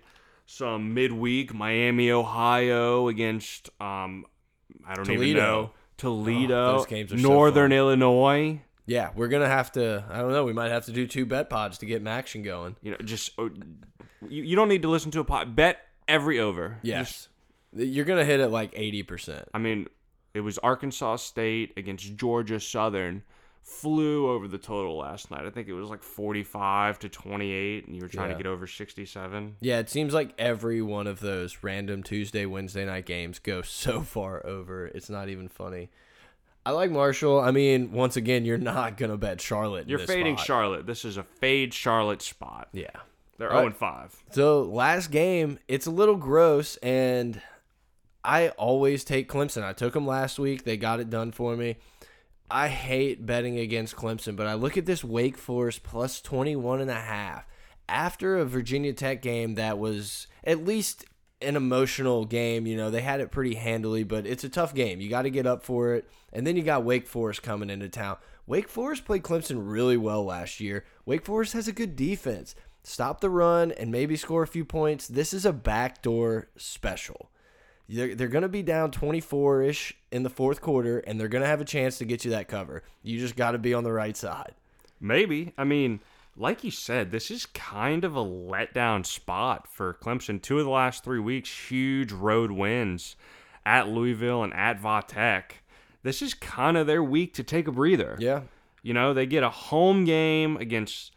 some 0.46 0.94
midweek 0.94 1.54
Miami, 1.54 2.10
Ohio 2.10 3.08
against 3.08 3.70
um, 3.80 4.24
I 4.86 4.94
don't 4.94 5.04
Toledo. 5.04 5.22
even 5.24 5.42
know. 5.42 5.70
Toledo, 5.96 6.54
Oh, 6.74 6.76
those 6.78 6.86
games 6.86 7.12
are 7.12 7.18
so 7.18 7.22
Northern 7.28 7.70
fun. 7.70 7.78
Illinois. 7.78 8.60
Yeah, 8.86 9.10
we're 9.14 9.28
gonna 9.28 9.48
have 9.48 9.72
to. 9.72 10.04
I 10.10 10.18
don't 10.18 10.32
know. 10.32 10.44
We 10.44 10.52
might 10.52 10.70
have 10.70 10.84
to 10.86 10.92
do 10.92 11.06
two 11.06 11.24
bet 11.24 11.48
pods 11.48 11.78
to 11.78 11.86
get 11.86 12.02
Maction 12.04 12.44
going. 12.44 12.76
You 12.82 12.90
know, 12.92 12.96
just 13.04 13.30
oh, 13.38 13.48
you, 14.28 14.42
you 14.42 14.56
don't 14.56 14.68
need 14.68 14.82
to 14.82 14.88
listen 14.88 15.10
to 15.12 15.20
a 15.20 15.24
pot. 15.24 15.54
Bet 15.56 15.78
every 16.06 16.38
over. 16.40 16.78
Yes, 16.82 17.28
you're 17.72 18.04
gonna 18.04 18.24
hit 18.26 18.40
it 18.40 18.48
like 18.48 18.72
eighty 18.74 19.02
percent. 19.02 19.48
I 19.54 19.58
mean, 19.58 19.86
it 20.34 20.40
was 20.40 20.58
Arkansas 20.58 21.16
State 21.16 21.72
against 21.78 22.16
Georgia 22.16 22.60
Southern. 22.60 23.22
Flew 23.66 24.30
over 24.30 24.46
the 24.46 24.58
total 24.58 24.98
last 24.98 25.30
night. 25.30 25.46
I 25.46 25.50
think 25.50 25.68
it 25.68 25.72
was 25.72 25.88
like 25.88 26.02
45 26.02 26.98
to 26.98 27.08
28, 27.08 27.86
and 27.86 27.96
you 27.96 28.02
were 28.02 28.08
trying 28.08 28.28
Yeah. 28.30 28.36
to 28.36 28.42
get 28.42 28.46
over 28.46 28.66
67. 28.66 29.56
Yeah, 29.60 29.78
it 29.78 29.88
seems 29.88 30.12
like 30.12 30.34
every 30.38 30.82
one 30.82 31.06
of 31.06 31.20
those 31.20 31.58
random 31.62 32.02
Tuesday, 32.02 32.44
Wednesday 32.44 32.84
night 32.84 33.06
games 33.06 33.38
go 33.38 33.62
so 33.62 34.02
far 34.02 34.44
over. 34.44 34.86
It's 34.88 35.08
not 35.08 35.30
even 35.30 35.48
funny. 35.48 35.88
I 36.66 36.72
like 36.72 36.90
Marshall. 36.90 37.40
I 37.40 37.52
mean, 37.52 37.90
once 37.92 38.16
again, 38.16 38.44
you're 38.44 38.58
not 38.58 38.98
gonna 38.98 39.16
bet 39.16 39.40
Charlotte. 39.40 39.88
You're 39.88 39.98
fading 39.98 40.36
spot. 40.36 40.46
Charlotte. 40.46 40.86
This 40.86 41.04
is 41.06 41.16
a 41.16 41.22
fade 41.22 41.72
Charlotte 41.72 42.20
spot. 42.22 42.68
Yeah. 42.72 42.88
They're 43.38 43.50
All 43.50 43.56
0 43.60 43.66
and 43.68 43.76
5. 43.76 44.22
So 44.32 44.62
last 44.62 45.10
game, 45.10 45.58
it's 45.68 45.86
a 45.86 45.90
little 45.90 46.16
gross, 46.16 46.76
and 46.76 47.40
I 48.22 48.50
always 48.50 49.04
take 49.04 49.28
Clemson. 49.28 49.62
I 49.62 49.72
took 49.72 49.92
them 49.94 50.06
last 50.06 50.38
week. 50.38 50.64
They 50.64 50.76
got 50.76 51.00
it 51.00 51.10
done 51.10 51.32
for 51.32 51.56
me. 51.56 51.76
I 52.50 52.68
hate 52.68 53.24
betting 53.24 53.58
against 53.58 53.96
Clemson, 53.96 54.36
but 54.36 54.46
I 54.46 54.54
look 54.54 54.76
at 54.76 54.86
this 54.86 55.02
Wake 55.02 55.38
Forest 55.38 55.82
plus 55.82 56.20
21 56.20 56.80
and 56.80 56.90
a 56.90 56.94
half 56.94 57.46
after 57.88 58.36
a 58.36 58.44
Virginia 58.44 58.92
Tech 58.92 59.22
game 59.22 59.54
that 59.54 59.78
was 59.78 60.26
at 60.44 60.64
least 60.64 61.04
an 61.40 61.56
emotional 61.56 62.24
game. 62.24 62.66
You 62.66 62.76
know, 62.76 62.90
they 62.90 63.00
had 63.00 63.20
it 63.20 63.30
pretty 63.30 63.54
handily, 63.54 64.04
but 64.04 64.26
it's 64.26 64.44
a 64.44 64.48
tough 64.48 64.74
game. 64.74 65.00
You 65.00 65.08
got 65.08 65.22
to 65.22 65.30
get 65.30 65.46
up 65.46 65.62
for 65.62 65.94
it. 65.94 66.08
And 66.32 66.46
then 66.46 66.56
you 66.56 66.62
got 66.62 66.84
Wake 66.84 67.06
Forest 67.06 67.42
coming 67.42 67.70
into 67.70 67.88
town. 67.88 68.16
Wake 68.46 68.68
Forest 68.68 69.04
played 69.04 69.22
Clemson 69.22 69.60
really 69.60 69.96
well 69.96 70.24
last 70.24 70.60
year. 70.60 70.84
Wake 71.06 71.24
Forest 71.24 71.54
has 71.54 71.68
a 71.68 71.72
good 71.72 71.96
defense. 71.96 72.54
Stop 72.82 73.20
the 73.20 73.30
run 73.30 73.72
and 73.72 73.90
maybe 73.90 74.16
score 74.16 74.42
a 74.42 74.48
few 74.48 74.64
points. 74.64 75.08
This 75.08 75.32
is 75.32 75.46
a 75.46 75.52
backdoor 75.52 76.48
special. 76.56 77.30
They're, 77.88 78.14
they're 78.14 78.28
going 78.28 78.42
to 78.42 78.48
be 78.48 78.62
down 78.62 78.90
24 78.90 79.62
ish 79.62 79.94
in 80.10 80.22
the 80.22 80.30
fourth 80.30 80.60
quarter, 80.60 80.98
and 81.00 81.20
they're 81.20 81.28
going 81.28 81.42
to 81.42 81.48
have 81.48 81.60
a 81.60 81.66
chance 81.66 81.98
to 81.98 82.04
get 82.04 82.24
you 82.24 82.30
that 82.30 82.48
cover. 82.48 82.82
You 83.02 83.18
just 83.18 83.36
got 83.36 83.52
to 83.52 83.58
be 83.58 83.74
on 83.74 83.84
the 83.84 83.92
right 83.92 84.16
side. 84.16 84.54
Maybe. 85.00 85.52
I 85.58 85.64
mean, 85.64 86.00
like 86.36 86.64
you 86.64 86.70
said, 86.70 87.10
this 87.10 87.30
is 87.30 87.46
kind 87.46 88.04
of 88.04 88.16
a 88.16 88.24
letdown 88.24 89.04
spot 89.04 89.68
for 89.68 89.94
Clemson. 89.94 90.40
Two 90.40 90.58
of 90.58 90.64
the 90.64 90.70
last 90.70 91.04
three 91.04 91.20
weeks, 91.20 91.68
huge 91.68 92.10
road 92.10 92.50
wins 92.50 93.16
at 93.66 93.88
Louisville 93.88 94.42
and 94.42 94.54
at 94.54 94.80
Vatech. 94.80 95.42
This 96.02 96.22
is 96.22 96.34
kind 96.34 96.76
of 96.76 96.86
their 96.86 97.02
week 97.02 97.34
to 97.34 97.42
take 97.42 97.66
a 97.66 97.72
breather. 97.72 98.16
Yeah. 98.18 98.42
You 98.82 98.92
know, 98.92 99.14
they 99.14 99.26
get 99.26 99.42
a 99.42 99.50
home 99.50 100.04
game 100.04 100.56
against, 100.56 101.12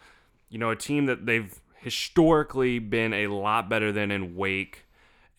you 0.50 0.58
know, 0.58 0.70
a 0.70 0.76
team 0.76 1.08
that 1.08 1.26
they've 1.26 1.54
historically 1.76 2.80
been 2.80 3.14
a 3.14 3.28
lot 3.28 3.70
better 3.70 3.92
than 3.92 4.12
in 4.12 4.36
Wake. 4.36 4.86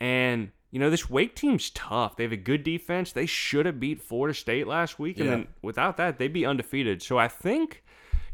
And, 0.01 0.51
you 0.71 0.79
know, 0.79 0.91
this 0.91 1.09
Wake 1.09 1.35
team's 1.35 1.71
tough. 1.71 2.17
They 2.17 2.25
have 2.25 2.33
a 2.33 2.37
good 2.37 2.63
defense. 2.63 3.13
They 3.13 3.27
should 3.27 3.67
have 3.67 3.81
beat 3.81 4.03
Florida 4.03 4.35
State 4.35 4.67
last 4.67 4.99
week. 4.99 5.17
And 5.19 5.27
Yeah. 5.27 5.31
then 5.37 5.49
without 5.63 5.97
that, 5.97 6.19
they'd 6.19 6.33
be 6.33 6.45
undefeated. 6.45 7.03
So 7.03 7.19
I 7.19 7.29
think, 7.29 7.83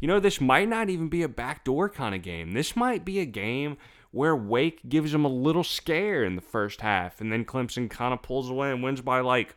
you 0.01 0.09
know, 0.09 0.19
this 0.21 0.41
might 0.41 0.69
not 0.69 0.91
even 0.91 1.09
be 1.09 1.23
a 1.23 1.29
backdoor 1.29 1.89
kind 1.89 2.15
of 2.15 2.23
game. 2.23 2.53
This 2.53 2.75
might 2.75 3.05
be 3.05 3.21
a 3.21 3.25
game 3.25 3.77
where 4.11 4.35
Wake 4.37 4.89
gives 4.89 5.13
them 5.13 5.25
a 5.25 5.29
little 5.29 5.65
scare 5.65 6.25
in 6.25 6.37
the 6.37 6.43
first 6.43 6.81
half. 6.81 7.21
And 7.21 7.33
then 7.33 7.45
Clemson 7.45 7.89
kind 7.91 8.13
of 8.15 8.23
pulls 8.23 8.51
away 8.51 8.71
and 8.71 8.83
wins 8.83 9.01
by 9.01 9.21
like 9.21 9.55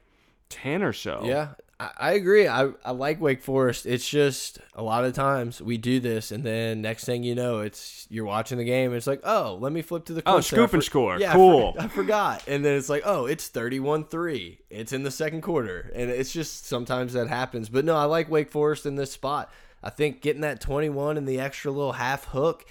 10 0.50 0.82
or 0.84 0.94
so. 0.94 1.22
Yeah, 1.26 1.50
I, 1.80 1.90
I 1.98 2.12
agree. 2.14 2.48
I, 2.48 2.70
I 2.84 2.92
like 2.92 3.22
Wake 3.22 3.42
Forest. 3.42 3.86
It's 3.86 4.08
just 4.08 4.60
a 4.74 4.82
lot 4.84 5.04
of 5.06 5.14
times 5.14 5.62
we 5.62 5.78
do 5.78 6.00
this, 6.00 6.32
and 6.32 6.44
then 6.44 6.82
next 6.82 7.06
thing 7.06 7.24
you 7.24 7.36
know, 7.36 7.60
it's 7.60 8.08
you're 8.10 8.26
watching 8.26 8.58
the 8.58 8.64
game. 8.64 8.92
And 8.92 8.98
it's 8.98 9.08
like, 9.08 9.22
oh, 9.24 9.58
let 9.62 9.72
me 9.72 9.82
flip 9.82 10.06
to 10.06 10.14
the 10.14 10.24
Oh, 10.26 10.40
scoop 10.42 10.74
and 10.74 10.84
score. 10.84 11.20
Yeah, 11.20 11.32
I 11.32 11.36
Cool. 11.36 11.74
for- 11.74 11.82
I, 11.82 11.88
forgot. 11.88 12.44
And 12.48 12.64
then 12.66 12.76
it's 12.78 12.90
like, 12.90 13.04
oh, 13.06 13.26
it's 13.26 13.50
31-3. 13.50 14.58
It's 14.70 14.94
in 14.94 15.04
the 15.04 15.12
second 15.12 15.42
quarter, 15.42 15.92
and 15.96 16.10
it's 16.10 16.32
just 16.32 16.66
sometimes 16.66 17.14
that 17.14 17.28
happens. 17.28 17.70
But 17.70 17.86
no, 17.86 17.96
I 17.96 18.06
like 18.06 18.30
Wake 18.30 18.50
Forest 18.52 18.86
in 18.86 18.96
this 18.96 19.12
spot. 19.12 19.52
I 19.84 19.90
think 19.90 20.22
getting 20.22 20.42
that 20.42 20.60
21 20.60 21.18
and 21.18 21.28
the 21.28 21.40
extra 21.40 21.72
little 21.72 21.94
half 21.94 22.26
hook 22.26 22.66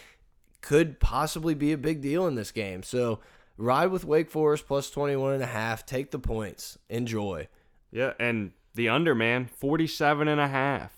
could 0.60 0.98
possibly 0.98 1.54
be 1.54 1.72
a 1.72 1.78
big 1.78 2.00
deal 2.00 2.26
in 2.26 2.34
this 2.34 2.50
game. 2.50 2.82
So 2.82 3.20
ride 3.56 3.86
with 3.92 4.04
Wake 4.04 4.28
Forest 4.30 4.66
plus 4.66 4.90
21 4.90 5.34
and 5.34 5.42
a 5.42 5.46
half. 5.46 5.86
Take 5.86 6.10
the 6.10 6.18
points. 6.18 6.76
Enjoy. 6.88 7.46
Yeah, 7.92 8.14
and 8.18 8.50
the 8.76 8.88
under 8.88 9.14
man, 9.14 9.46
47 9.46 10.28
and 10.28 10.40
a 10.40 10.48
half. 10.48 10.92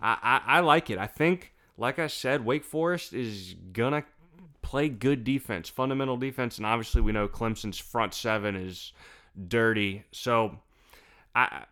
I, 0.00 0.18
I, 0.22 0.56
I 0.56 0.60
like 0.60 0.90
it. 0.90 0.98
I 0.98 1.06
think, 1.06 1.52
like 1.76 1.98
I 1.98 2.06
said, 2.06 2.44
Wake 2.44 2.64
Forest 2.64 3.12
is 3.12 3.54
gonna 3.72 4.04
play 4.62 4.88
good 4.88 5.24
defense, 5.24 5.68
fundamental 5.68 6.16
defense, 6.16 6.56
and 6.56 6.66
obviously 6.66 7.02
we 7.02 7.12
know 7.12 7.28
Clemson's 7.28 7.78
front 7.78 8.14
seven 8.14 8.56
is 8.56 8.92
dirty. 9.48 10.04
So 10.10 10.58
I 11.34 11.64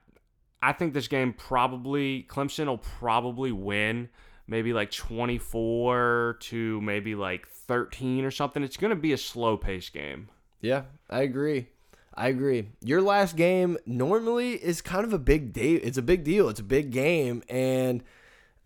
I 0.63 0.73
think 0.73 0.93
this 0.93 1.09
game 1.09 1.33
probably 1.33 2.27
Clemson 2.29 2.67
will 2.67 2.79
probably 2.79 3.53
win 3.53 4.11
maybe 4.47 4.73
like 4.73 4.91
24 4.91 6.39
to 6.41 6.81
maybe 6.83 7.15
like 7.15 7.49
13 7.49 8.25
or 8.25 8.31
something. 8.31 8.63
It's 8.63 8.77
going 8.77 8.91
to 8.91 8.97
be 8.97 9.13
a 9.13 9.19
slow 9.19 9.57
pace 9.57 9.89
game. 9.89 10.29
Yeah, 10.61 10.83
I 11.09 11.23
agree. 11.23 11.69
I 12.15 12.29
agree. 12.29 12.69
Your 12.81 13.01
last 13.01 13.37
game 13.37 13.79
normally 13.87 14.53
is 14.53 14.83
kind 14.83 15.05
of 15.05 15.13
a 15.13 15.19
big 15.19 15.53
deal. 15.53 15.81
It's 15.83 15.99
a 15.99 16.03
big 16.03 16.25
deal. 16.25 16.49
It's 16.49 16.61
a 16.61 16.65
big 16.65 16.91
game, 16.91 17.43
and 17.49 18.03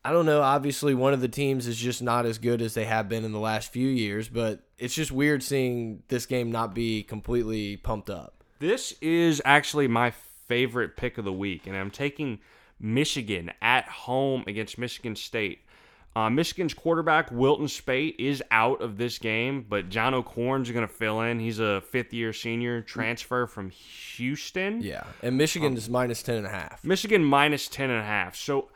I 0.05 0.13
don't 0.13 0.27
know. 0.27 0.43
Obviously, 0.43 0.95
one 0.95 1.13
of 1.13 1.21
the 1.21 1.29
teams 1.29 1.67
is 1.67 1.77
just 1.77 2.03
not 2.03 2.27
as 2.27 2.39
good 2.39 2.61
as 2.63 2.75
they 2.75 2.85
have 2.85 3.09
been 3.09 3.25
in 3.25 3.33
the 3.33 3.39
last 3.39 3.73
few 3.73 3.89
years, 3.89 4.29
but 4.29 4.61
it's 4.79 4.95
just 4.95 5.13
weird 5.13 5.43
seeing 5.43 6.03
this 6.09 6.27
game 6.27 6.51
not 6.51 6.75
be 6.75 7.03
completely 7.03 7.77
pumped 7.77 8.11
up. 8.11 8.43
This 8.59 8.95
is 9.01 9.43
actually 9.45 9.89
my 9.89 10.13
favorite 10.49 10.97
pick 10.97 11.19
of 11.19 11.25
the 11.25 11.33
week, 11.33 11.67
and 11.67 11.77
I'm 11.77 11.91
taking 11.91 12.41
Michigan 12.81 13.51
at 13.63 13.89
home 13.89 14.45
against 14.47 14.79
Michigan 14.79 15.17
State. 15.17 15.64
Uh, 16.17 16.31
Michigan's 16.31 16.75
quarterback 16.75 17.31
Wilton 17.33 17.67
Speight 17.67 18.15
is 18.21 18.43
out 18.53 18.81
of 18.81 18.97
this 18.99 19.19
game, 19.19 19.67
but 19.69 19.89
John 19.89 20.15
O'Korn's 20.15 20.71
going 20.71 20.87
to 20.87 20.93
fill 20.93 21.21
in. 21.23 21.41
He's 21.41 21.59
a 21.59 21.81
fifth-year 21.81 22.33
senior 22.33 22.83
transfer 22.83 23.49
from 23.49 23.71
Houston. 23.71 24.81
Yeah, 24.81 25.05
and 25.23 25.37
Michigan 25.37 25.77
is 25.77 25.91
minus 25.91 26.23
ten 26.23 26.37
and 26.37 26.47
a 26.47 26.51
half. 26.51 26.85
Michigan 26.85 27.25
minus 27.25 27.67
ten 27.69 27.91
and 27.91 27.99
a 27.99 28.05
half. 28.05 28.37
So, 28.37 28.69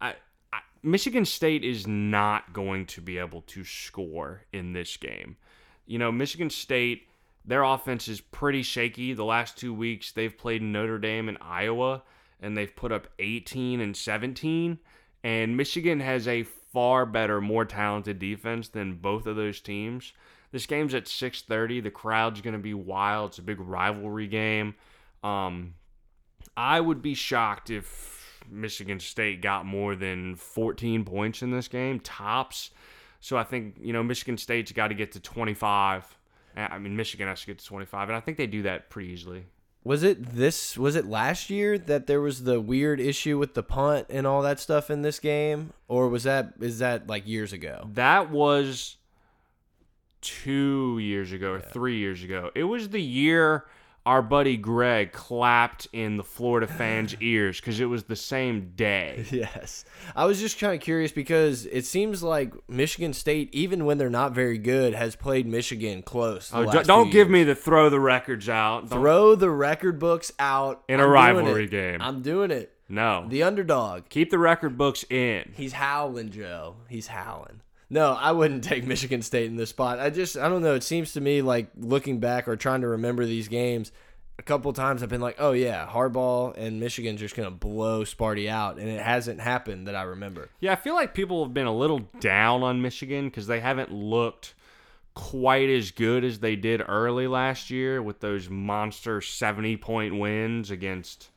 I, 0.00 0.14
I 0.50 0.60
Michigan 0.82 1.26
State 1.26 1.62
is 1.62 1.86
not 1.86 2.54
going 2.54 2.86
to 2.86 3.02
be 3.02 3.18
able 3.18 3.42
to 3.42 3.64
score 3.64 4.44
in 4.52 4.72
this 4.72 4.96
game. 4.96 5.36
You 5.86 5.98
know, 5.98 6.10
Michigan 6.10 6.48
State, 6.48 7.06
their 7.44 7.64
offense 7.64 8.08
is 8.08 8.22
pretty 8.22 8.62
shaky. 8.62 9.12
The 9.12 9.24
last 9.24 9.58
two 9.58 9.74
weeks, 9.74 10.12
they've 10.12 10.36
played 10.36 10.62
Notre 10.62 10.98
Dame 10.98 11.28
and 11.28 11.36
Iowa, 11.42 12.02
and 12.40 12.56
they've 12.56 12.74
put 12.74 12.92
up 12.92 13.08
18 13.18 13.82
and 13.82 13.94
17. 13.94 14.78
And 15.24 15.56
Michigan 15.56 16.00
has 16.00 16.28
a 16.28 16.44
far 16.72 17.06
better, 17.06 17.40
more 17.40 17.64
talented 17.64 18.18
defense 18.18 18.68
than 18.68 18.96
both 18.96 19.26
of 19.26 19.36
those 19.36 19.60
teams. 19.60 20.12
This 20.50 20.66
game's 20.66 20.94
at 20.94 21.04
6:30. 21.04 21.82
The 21.82 21.90
crowd's 21.90 22.40
going 22.40 22.54
to 22.54 22.58
be 22.58 22.74
wild. 22.74 23.30
It's 23.30 23.38
a 23.38 23.42
big 23.42 23.60
rivalry 23.60 24.26
game. 24.26 24.74
Um, 25.22 25.74
I 26.56 26.80
would 26.80 27.02
be 27.02 27.14
shocked 27.14 27.70
if 27.70 28.42
Michigan 28.50 29.00
State 29.00 29.42
got 29.42 29.66
more 29.66 29.94
than 29.94 30.36
14 30.36 31.04
points 31.04 31.42
in 31.42 31.50
this 31.50 31.68
game, 31.68 32.00
tops. 32.00 32.70
So 33.20 33.36
I 33.36 33.44
think, 33.44 33.76
you 33.80 33.92
know, 33.92 34.02
Michigan 34.02 34.38
State's 34.38 34.72
got 34.72 34.88
to 34.88 34.94
get 34.94 35.12
to 35.12 35.20
25. 35.20 36.16
I 36.56 36.78
mean, 36.78 36.96
Michigan 36.96 37.28
has 37.28 37.40
to 37.40 37.46
get 37.46 37.58
to 37.58 37.66
25, 37.66 38.08
and 38.08 38.16
I 38.16 38.20
think 38.20 38.36
they 38.36 38.46
do 38.46 38.62
that 38.62 38.90
pretty 38.90 39.10
easily. 39.10 39.46
Was 39.88 40.02
it 40.02 40.34
this? 40.34 40.76
Was 40.76 40.96
it 40.96 41.06
last 41.06 41.48
year 41.48 41.78
that 41.78 42.06
there 42.06 42.20
was 42.20 42.44
the 42.44 42.60
weird 42.60 43.00
issue 43.00 43.38
with 43.38 43.54
the 43.54 43.62
punt 43.62 44.08
and 44.10 44.26
all 44.26 44.42
that 44.42 44.60
stuff 44.60 44.90
in 44.90 45.00
this 45.00 45.18
game, 45.18 45.72
or 45.88 46.10
was 46.10 46.24
that 46.24 46.52
is 46.60 46.80
that 46.80 47.06
like 47.06 47.26
years 47.26 47.54
ago? 47.54 47.88
That 47.94 48.30
was 48.30 48.98
two 50.20 50.98
years 50.98 51.32
ago 51.32 51.52
or 51.52 51.60
three 51.60 51.96
years 51.96 52.22
ago. 52.22 52.50
It 52.54 52.64
was 52.64 52.90
the 52.90 53.00
year 53.00 53.64
our 54.08 54.22
buddy 54.22 54.56
Greg 54.56 55.12
clapped 55.12 55.86
in 55.92 56.16
the 56.16 56.22
Florida 56.24 56.66
fans' 56.66 57.14
ears 57.20 57.60
because 57.60 57.78
it 57.78 57.84
was 57.84 58.04
the 58.04 58.16
same 58.16 58.72
day. 58.74 59.24
Yes. 59.30 59.84
I 60.16 60.24
was 60.24 60.40
just 60.40 60.58
kind 60.58 60.74
of 60.74 60.80
curious 60.80 61.12
because 61.12 61.66
it 61.66 61.84
seems 61.84 62.22
like 62.22 62.54
Michigan 62.68 63.12
State, 63.12 63.50
even 63.52 63.84
when 63.84 63.98
they're 63.98 64.08
not 64.08 64.32
very 64.32 64.56
good, 64.58 64.94
has 64.94 65.14
played 65.14 65.46
Michigan 65.46 66.02
close. 66.02 66.50
Oh, 66.54 66.64
don't 66.82 67.10
give 67.10 67.28
years. 67.28 67.32
me 67.32 67.44
the 67.44 67.54
throw 67.54 67.90
the 67.90 68.00
records 68.00 68.48
out. 68.48 68.88
Don't- 68.88 68.98
Throw 69.00 69.34
the 69.34 69.50
record 69.50 69.98
books 69.98 70.32
out 70.38 70.82
In 70.88 71.00
a 71.00 71.04
I'm 71.04 71.10
rivalry 71.10 71.66
game. 71.68 72.00
I'm 72.00 72.22
doing 72.22 72.50
it. 72.50 72.72
no. 72.88 73.26
The 73.28 73.42
underdog. 73.42 74.08
Keep 74.08 74.30
the 74.30 74.38
record 74.38 74.78
books 74.78 75.04
in. 75.10 75.52
He's 75.54 75.74
howling, 75.74 76.30
Joe. 76.30 76.76
He's 76.88 77.08
howling. 77.08 77.60
No, 77.90 78.12
I 78.12 78.32
wouldn't 78.32 78.64
take 78.72 78.86
Michigan 78.86 79.22
State 79.22 79.46
in 79.46 79.56
this 79.56 79.70
spot. 79.70 79.98
I 79.98 80.10
just, 80.10 80.36
I 80.36 80.48
don't 80.48 80.62
know. 80.62 80.74
It 80.74 80.82
seems 80.82 81.12
to 81.14 81.20
me 81.20 81.42
like 81.42 81.68
looking 81.76 82.20
back 82.20 82.48
or 82.48 82.56
trying 82.56 82.82
to 82.82 82.88
remember 82.88 83.24
these 83.24 83.48
games, 83.48 83.92
a 84.38 84.42
couple 84.42 84.72
times 84.72 85.02
I've 85.02 85.08
been 85.08 85.20
like, 85.20 85.36
oh 85.38 85.52
yeah, 85.52 85.86
Harbaugh 85.86 86.56
and 86.56 86.78
Michigan's 86.78 87.20
just 87.20 87.34
gonna 87.34 87.50
blow 87.50 88.04
Sparty 88.04 88.48
out, 88.48 88.78
and 88.78 88.88
it 88.88 89.00
hasn't 89.02 89.40
happened 89.40 89.88
that 89.88 89.96
I 89.96 90.02
remember. 90.02 90.48
Yeah, 90.60 90.72
I 90.72 90.76
feel 90.76 90.94
like 90.94 91.12
people 91.12 91.44
have 91.44 91.52
been 91.52 91.66
a 91.66 91.74
little 91.74 92.00
down 92.20 92.62
on 92.62 92.80
Michigan 92.80 93.26
because 93.26 93.46
they 93.46 93.60
haven't 93.60 93.92
looked 93.92 94.54
quite 95.14 95.68
as 95.68 95.90
good 95.90 96.22
as 96.22 96.38
they 96.38 96.54
did 96.54 96.80
early 96.86 97.26
last 97.26 97.70
year 97.70 98.00
with 98.00 98.20
those 98.20 98.48
monster 98.48 99.20
70 99.20 99.76
point 99.78 100.16
wins 100.16 100.70
against, 100.70 101.30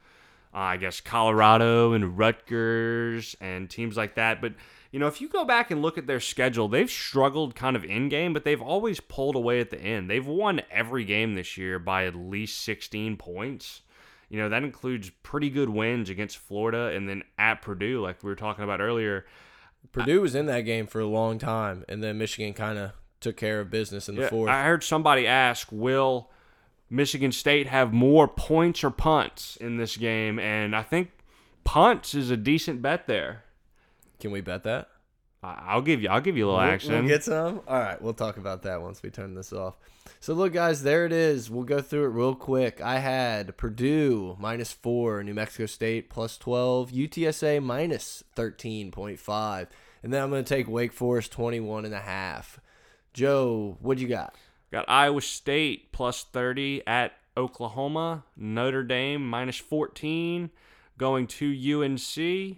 uh, 0.54 0.58
I 0.60 0.78
guess, 0.78 1.02
Colorado 1.02 1.94
and 1.94 2.16
Rutgers 2.16 3.36
and 3.42 3.68
teams 3.68 3.98
like 3.98 4.14
that. 4.16 4.40
But, 4.40 4.54
you 4.92 5.00
know, 5.00 5.08
if 5.08 5.22
you 5.22 5.30
go 5.30 5.46
back 5.46 5.72
and 5.72 5.82
look 5.82 5.98
at 5.98 6.06
their 6.06 6.20
schedule, 6.20 6.68
they've 6.68 6.90
struggled 6.92 7.56
kind 7.56 7.76
of 7.76 7.86
in 7.86 8.10
game, 8.10 8.34
but 8.34 8.44
they've 8.44 8.62
always 8.62 9.00
pulled 9.00 9.36
away 9.36 9.62
at 9.62 9.70
the 9.70 9.80
end. 9.80 10.10
They've 10.10 10.26
won 10.26 10.62
every 10.70 11.06
game 11.06 11.36
this 11.36 11.58
year 11.58 11.80
by 11.80 12.06
at 12.06 12.16
least 12.16 12.62
16 12.62 13.16
points. 13.16 13.82
You 14.30 14.40
know, 14.40 14.50
that 14.50 14.64
includes 14.64 15.10
pretty 15.24 15.50
good 15.50 15.70
wins 15.70 16.10
against 16.10 16.38
Florida 16.38 16.96
and 16.96 17.08
then 17.08 17.24
at 17.38 17.62
Purdue, 17.62 18.02
like 18.02 18.22
we 18.24 18.30
were 18.30 18.36
talking 18.36 18.64
about 18.64 18.82
earlier. 18.82 19.26
Purdue 19.94 20.22
was 20.22 20.36
in 20.36 20.46
that 20.48 20.62
game 20.62 20.88
for 20.88 21.00
a 21.00 21.08
long 21.08 21.40
time, 21.40 21.84
and 21.90 22.04
then 22.04 22.18
Michigan 22.18 22.54
kind 22.54 22.78
of 22.78 22.92
took 23.20 23.38
care 23.38 23.60
of 23.60 23.70
business 23.70 24.10
in 24.10 24.16
the 24.16 24.24
Yeah, 24.24 24.30
fourth. 24.30 24.50
I 24.50 24.64
heard 24.64 24.84
somebody 24.84 25.26
ask, 25.26 25.68
will 25.72 26.30
Michigan 26.90 27.32
State 27.32 27.68
have 27.68 27.94
more 27.94 28.28
points 28.28 28.84
or 28.84 28.90
punts 28.90 29.56
in 29.58 29.78
this 29.78 29.98
game? 29.98 30.38
And 30.40 30.76
I 30.76 30.84
think 30.84 31.12
punts 31.64 32.14
is 32.14 32.30
a 32.30 32.38
decent 32.38 32.82
bet 32.82 33.08
there. 33.08 33.44
Can 34.22 34.32
we 34.32 34.40
bet 34.42 34.64
that? 34.64 34.88
I- 35.44 35.64
I'll 35.70 35.82
give 35.82 36.02
you. 36.04 36.10
I'll 36.10 36.22
give 36.22 36.38
you 36.38 36.46
a 36.46 36.48
little 36.48 36.62
We'll- 36.62 36.70
action. 36.72 36.92
We'll 36.94 37.08
get 37.08 37.24
some. 37.24 37.62
All 37.68 37.80
right, 37.80 38.00
we'll 38.02 38.14
talk 38.14 38.38
about 38.38 38.62
that 38.64 38.82
once 38.82 39.02
we 39.02 39.10
turn 39.10 39.34
this 39.34 39.52
off. 39.52 39.76
So 40.20 40.34
look, 40.36 40.54
guys, 40.54 40.84
there 40.84 41.06
it 41.06 41.12
is. 41.12 41.50
We'll 41.50 41.64
go 41.64 41.82
through 41.82 42.06
it 42.06 42.10
real 42.10 42.36
quick. 42.36 42.80
I 42.80 43.00
had 43.00 43.58
Purdue 43.58 44.38
minus 44.40 44.72
four, 44.72 45.24
New 45.24 45.34
Mexico 45.34 45.66
State 45.66 46.10
plus 46.12 46.38
twelve, 46.38 46.92
UTSA 46.92 47.60
minus 47.60 48.24
thirteen 48.36 48.92
point 48.92 49.20
five, 49.20 49.68
and 50.04 50.14
then 50.14 50.22
I'm 50.22 50.30
going 50.30 50.44
to 50.44 50.56
take 50.56 50.68
Wake 50.68 50.94
Forest 50.94 51.32
21 51.32 51.86
and 51.86 51.94
a 51.96 52.00
half. 52.02 52.60
Joe, 53.14 53.78
what 53.82 53.98
you 53.98 54.08
got? 54.08 54.36
Got 54.72 54.86
Iowa 54.88 55.22
State 55.22 55.92
plus 55.92 56.24
30 56.24 56.82
at 56.88 57.14
Oklahoma. 57.36 58.24
Notre 58.38 58.84
Dame 58.84 59.28
minus 59.28 59.58
14 59.58 60.50
going 60.98 61.28
to 61.28 61.52
UNC. 61.52 62.58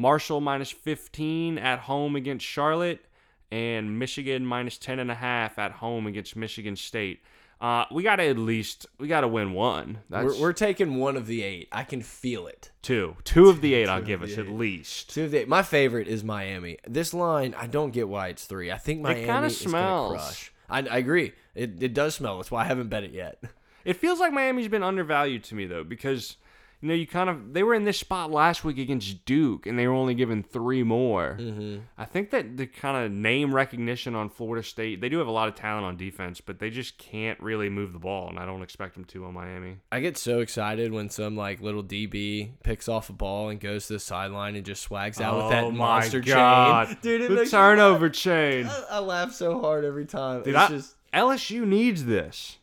Marshall 0.00 0.40
minus 0.40 0.70
15 0.70 1.58
at 1.58 1.80
home 1.80 2.16
against 2.16 2.44
Charlotte. 2.46 3.04
And 3.52 3.98
Michigan 3.98 4.46
minus 4.46 4.78
10 4.78 4.98
and 5.00 5.10
a 5.10 5.14
half 5.14 5.58
at 5.58 5.72
home 5.72 6.06
against 6.06 6.36
Michigan 6.36 6.76
State. 6.76 7.20
Uh, 7.60 7.84
we 7.90 8.02
got 8.02 8.16
to 8.16 8.22
at 8.22 8.38
least, 8.38 8.86
we 8.98 9.06
got 9.08 9.20
to 9.20 9.28
win 9.28 9.52
one. 9.52 9.98
We're, 10.08 10.40
we're 10.40 10.52
taking 10.54 10.96
one 10.96 11.16
of 11.16 11.26
the 11.26 11.42
eight. 11.42 11.68
I 11.70 11.82
can 11.82 12.00
feel 12.00 12.46
it. 12.46 12.70
two. 12.80 13.16
Two 13.24 13.48
of 13.50 13.60
the 13.60 13.74
eight 13.74 13.88
I'll 13.88 14.00
give 14.00 14.22
us 14.22 14.38
at 14.38 14.48
least. 14.48 15.10
Two 15.10 15.24
of 15.24 15.32
the 15.32 15.38
eight. 15.38 15.48
My 15.48 15.62
favorite 15.62 16.08
is 16.08 16.24
Miami. 16.24 16.78
This 16.86 17.12
line, 17.12 17.54
I 17.58 17.66
don't 17.66 17.90
get 17.90 18.08
why 18.08 18.28
it's 18.28 18.46
three. 18.46 18.70
I 18.70 18.78
think 18.78 19.02
Miami 19.02 19.20
is 19.20 19.26
going 19.26 19.42
to 19.42 19.50
smells. 19.50 20.12
crush. 20.12 20.52
I, 20.70 20.78
I 20.78 20.96
agree. 20.98 21.32
It, 21.54 21.82
it 21.82 21.92
does 21.92 22.14
smell. 22.14 22.38
That's 22.38 22.50
why 22.50 22.62
I 22.62 22.64
haven't 22.64 22.88
bet 22.88 23.04
it 23.04 23.12
yet. 23.12 23.42
It 23.82 23.96
feels 23.96 24.20
like 24.20 24.32
Miami's 24.32 24.68
been 24.68 24.82
undervalued 24.82 25.42
to 25.44 25.54
me 25.54 25.64
though, 25.66 25.84
because 25.84 26.36
you 26.80 26.88
know 26.88 26.94
you 26.94 27.06
kind 27.06 27.28
of 27.30 27.52
they 27.52 27.62
were 27.62 27.74
in 27.74 27.84
this 27.84 27.98
spot 27.98 28.30
last 28.30 28.64
week 28.64 28.78
against 28.78 29.24
Duke, 29.24 29.66
and 29.66 29.78
they 29.78 29.86
were 29.86 29.92
only 29.94 30.14
given 30.14 30.42
three 30.42 30.82
more. 30.82 31.36
Mm-hmm. 31.38 31.78
I 31.98 32.04
think 32.04 32.30
that 32.30 32.56
the 32.56 32.66
kind 32.66 33.04
of 33.04 33.12
name 33.12 33.54
recognition 33.54 34.14
on 34.14 34.30
Florida 34.30 34.66
State, 34.66 35.00
they 35.00 35.08
do 35.08 35.18
have 35.18 35.26
a 35.26 35.30
lot 35.32 35.48
of 35.48 35.54
talent 35.54 35.84
on 35.84 35.96
defense, 35.96 36.40
but 36.40 36.58
they 36.58 36.70
just 36.70 36.96
can't 36.98 37.38
really 37.40 37.68
move 37.68 37.92
the 37.92 37.98
ball, 37.98 38.28
and 38.28 38.38
I 38.38 38.46
don't 38.46 38.62
expect 38.62 38.94
them 38.94 39.04
to 39.06 39.24
on 39.26 39.34
Miami. 39.34 39.78
I 39.92 40.00
get 40.00 40.16
so 40.16 40.40
excited 40.40 40.92
when 40.92 41.10
some 41.10 41.36
like 41.36 41.60
little 41.60 41.84
DB 41.84 42.50
picks 42.62 42.88
off 42.88 43.10
a 43.10 43.12
ball 43.12 43.48
and 43.50 43.60
goes 43.60 43.86
to 43.88 43.94
the 43.94 44.00
sideline 44.00 44.56
and 44.56 44.64
just 44.64 44.82
swags 44.82 45.20
out 45.20 45.36
with 45.36 45.44
Oh 45.46 45.50
that 45.50 45.72
monster 45.72 46.20
God. 46.20 46.86
chain. 46.88 46.96
Dude, 47.02 47.20
it 47.22 47.28
the 47.28 47.34
makes 47.34 47.50
turnover 47.50 48.08
chain. 48.08 48.66
I, 48.66 48.84
I 48.92 48.98
laugh 49.00 49.32
so 49.32 49.60
hard 49.60 49.84
every 49.84 50.06
time. 50.06 50.42
Dude, 50.42 50.54
it's 50.54 50.62
I- 50.64 50.68
just 50.68 50.94
LSU 51.12 51.66
needs 51.66 52.04
this. 52.04 52.56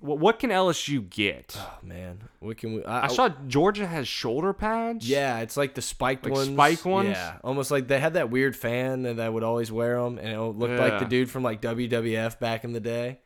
What, 0.00 0.18
what 0.18 0.38
can 0.38 0.50
LSU 0.50 1.08
get? 1.10 1.56
oh 1.58 1.78
man, 1.82 2.20
what 2.40 2.56
can 2.56 2.74
we? 2.74 2.84
I, 2.84 3.04
I 3.04 3.06
saw 3.08 3.30
Georgia 3.48 3.86
has 3.86 4.06
shoulder 4.06 4.52
pads. 4.52 5.08
Yeah, 5.08 5.40
it's 5.40 5.56
like 5.56 5.74
the 5.74 5.82
spiked 5.82 6.24
Like 6.24 6.34
ones. 6.34 6.48
spike 6.48 6.84
ones? 6.84 7.08
Yeah, 7.10 7.38
almost 7.42 7.70
like 7.70 7.88
they 7.88 7.98
had 7.98 8.14
that 8.14 8.30
weird 8.30 8.54
fan 8.54 9.02
that 9.16 9.32
would 9.32 9.42
always 9.42 9.72
wear 9.72 10.00
them, 10.02 10.18
and 10.18 10.28
it 10.28 10.40
looked 10.40 10.78
like 10.78 10.98
the 11.00 11.04
dude 11.04 11.30
from 11.30 11.42
like 11.42 11.60
WWF 11.60 12.38
back 12.38 12.64
in 12.64 12.72
the 12.72 12.80
day. 12.80 13.18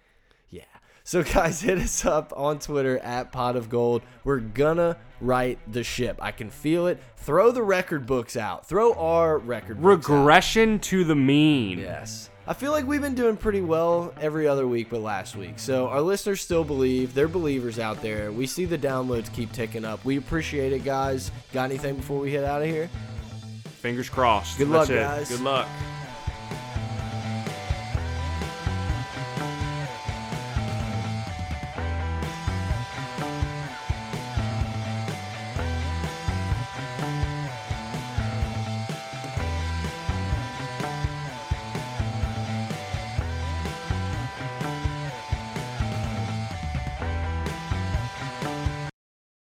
Yeah. 0.50 0.62
So 1.04 1.22
guys, 1.34 1.60
hit 1.60 1.78
us 1.78 2.04
up 2.06 2.32
on 2.36 2.58
Twitter 2.58 2.98
at 3.00 3.32
Pot 3.32 3.56
of 3.56 3.68
Gold. 3.68 4.02
We're 4.24 4.38
gonna 4.40 4.96
right 5.20 5.58
the 5.70 5.82
ship. 5.84 6.18
I 6.22 6.30
can 6.32 6.48
feel 6.48 6.86
it. 6.86 7.00
Throw 7.16 7.50
the 7.50 7.62
record 7.62 8.06
books 8.06 8.36
out. 8.36 8.66
Throw 8.68 8.94
our 8.94 9.38
record. 9.38 9.80
Regression 9.82 10.78
to 10.80 11.04
the 11.04 11.14
mean. 11.16 11.78
Yes. 11.80 12.30
I 12.46 12.54
feel 12.54 12.72
like 12.72 12.86
we've 12.86 13.00
been 13.00 13.14
doing 13.14 13.36
pretty 13.36 13.60
well 13.60 14.12
every 14.20 14.48
other 14.48 14.66
week 14.66 14.90
but 14.90 15.00
last 15.00 15.36
week. 15.36 15.58
So 15.58 15.86
our 15.88 16.00
listeners 16.00 16.40
still 16.40 16.64
believe. 16.64 17.14
They're 17.14 17.28
believers 17.28 17.78
out 17.78 18.02
there. 18.02 18.32
We 18.32 18.46
see 18.46 18.64
the 18.64 18.78
downloads 18.78 19.32
keep 19.32 19.52
ticking 19.52 19.84
up. 19.84 20.04
We 20.04 20.16
appreciate 20.16 20.72
it, 20.72 20.84
guys. 20.84 21.30
Got 21.52 21.66
anything 21.66 21.94
before 21.96 22.18
we 22.18 22.32
head 22.32 22.44
out 22.44 22.62
of 22.62 22.68
here? 22.68 22.90
Fingers 23.80 24.08
crossed. 24.08 24.58
Good 24.58 24.70
That's 24.70 24.88
luck, 24.88 24.90
it. 24.90 25.00
guys. 25.00 25.28
Good 25.28 25.40
luck. 25.40 25.68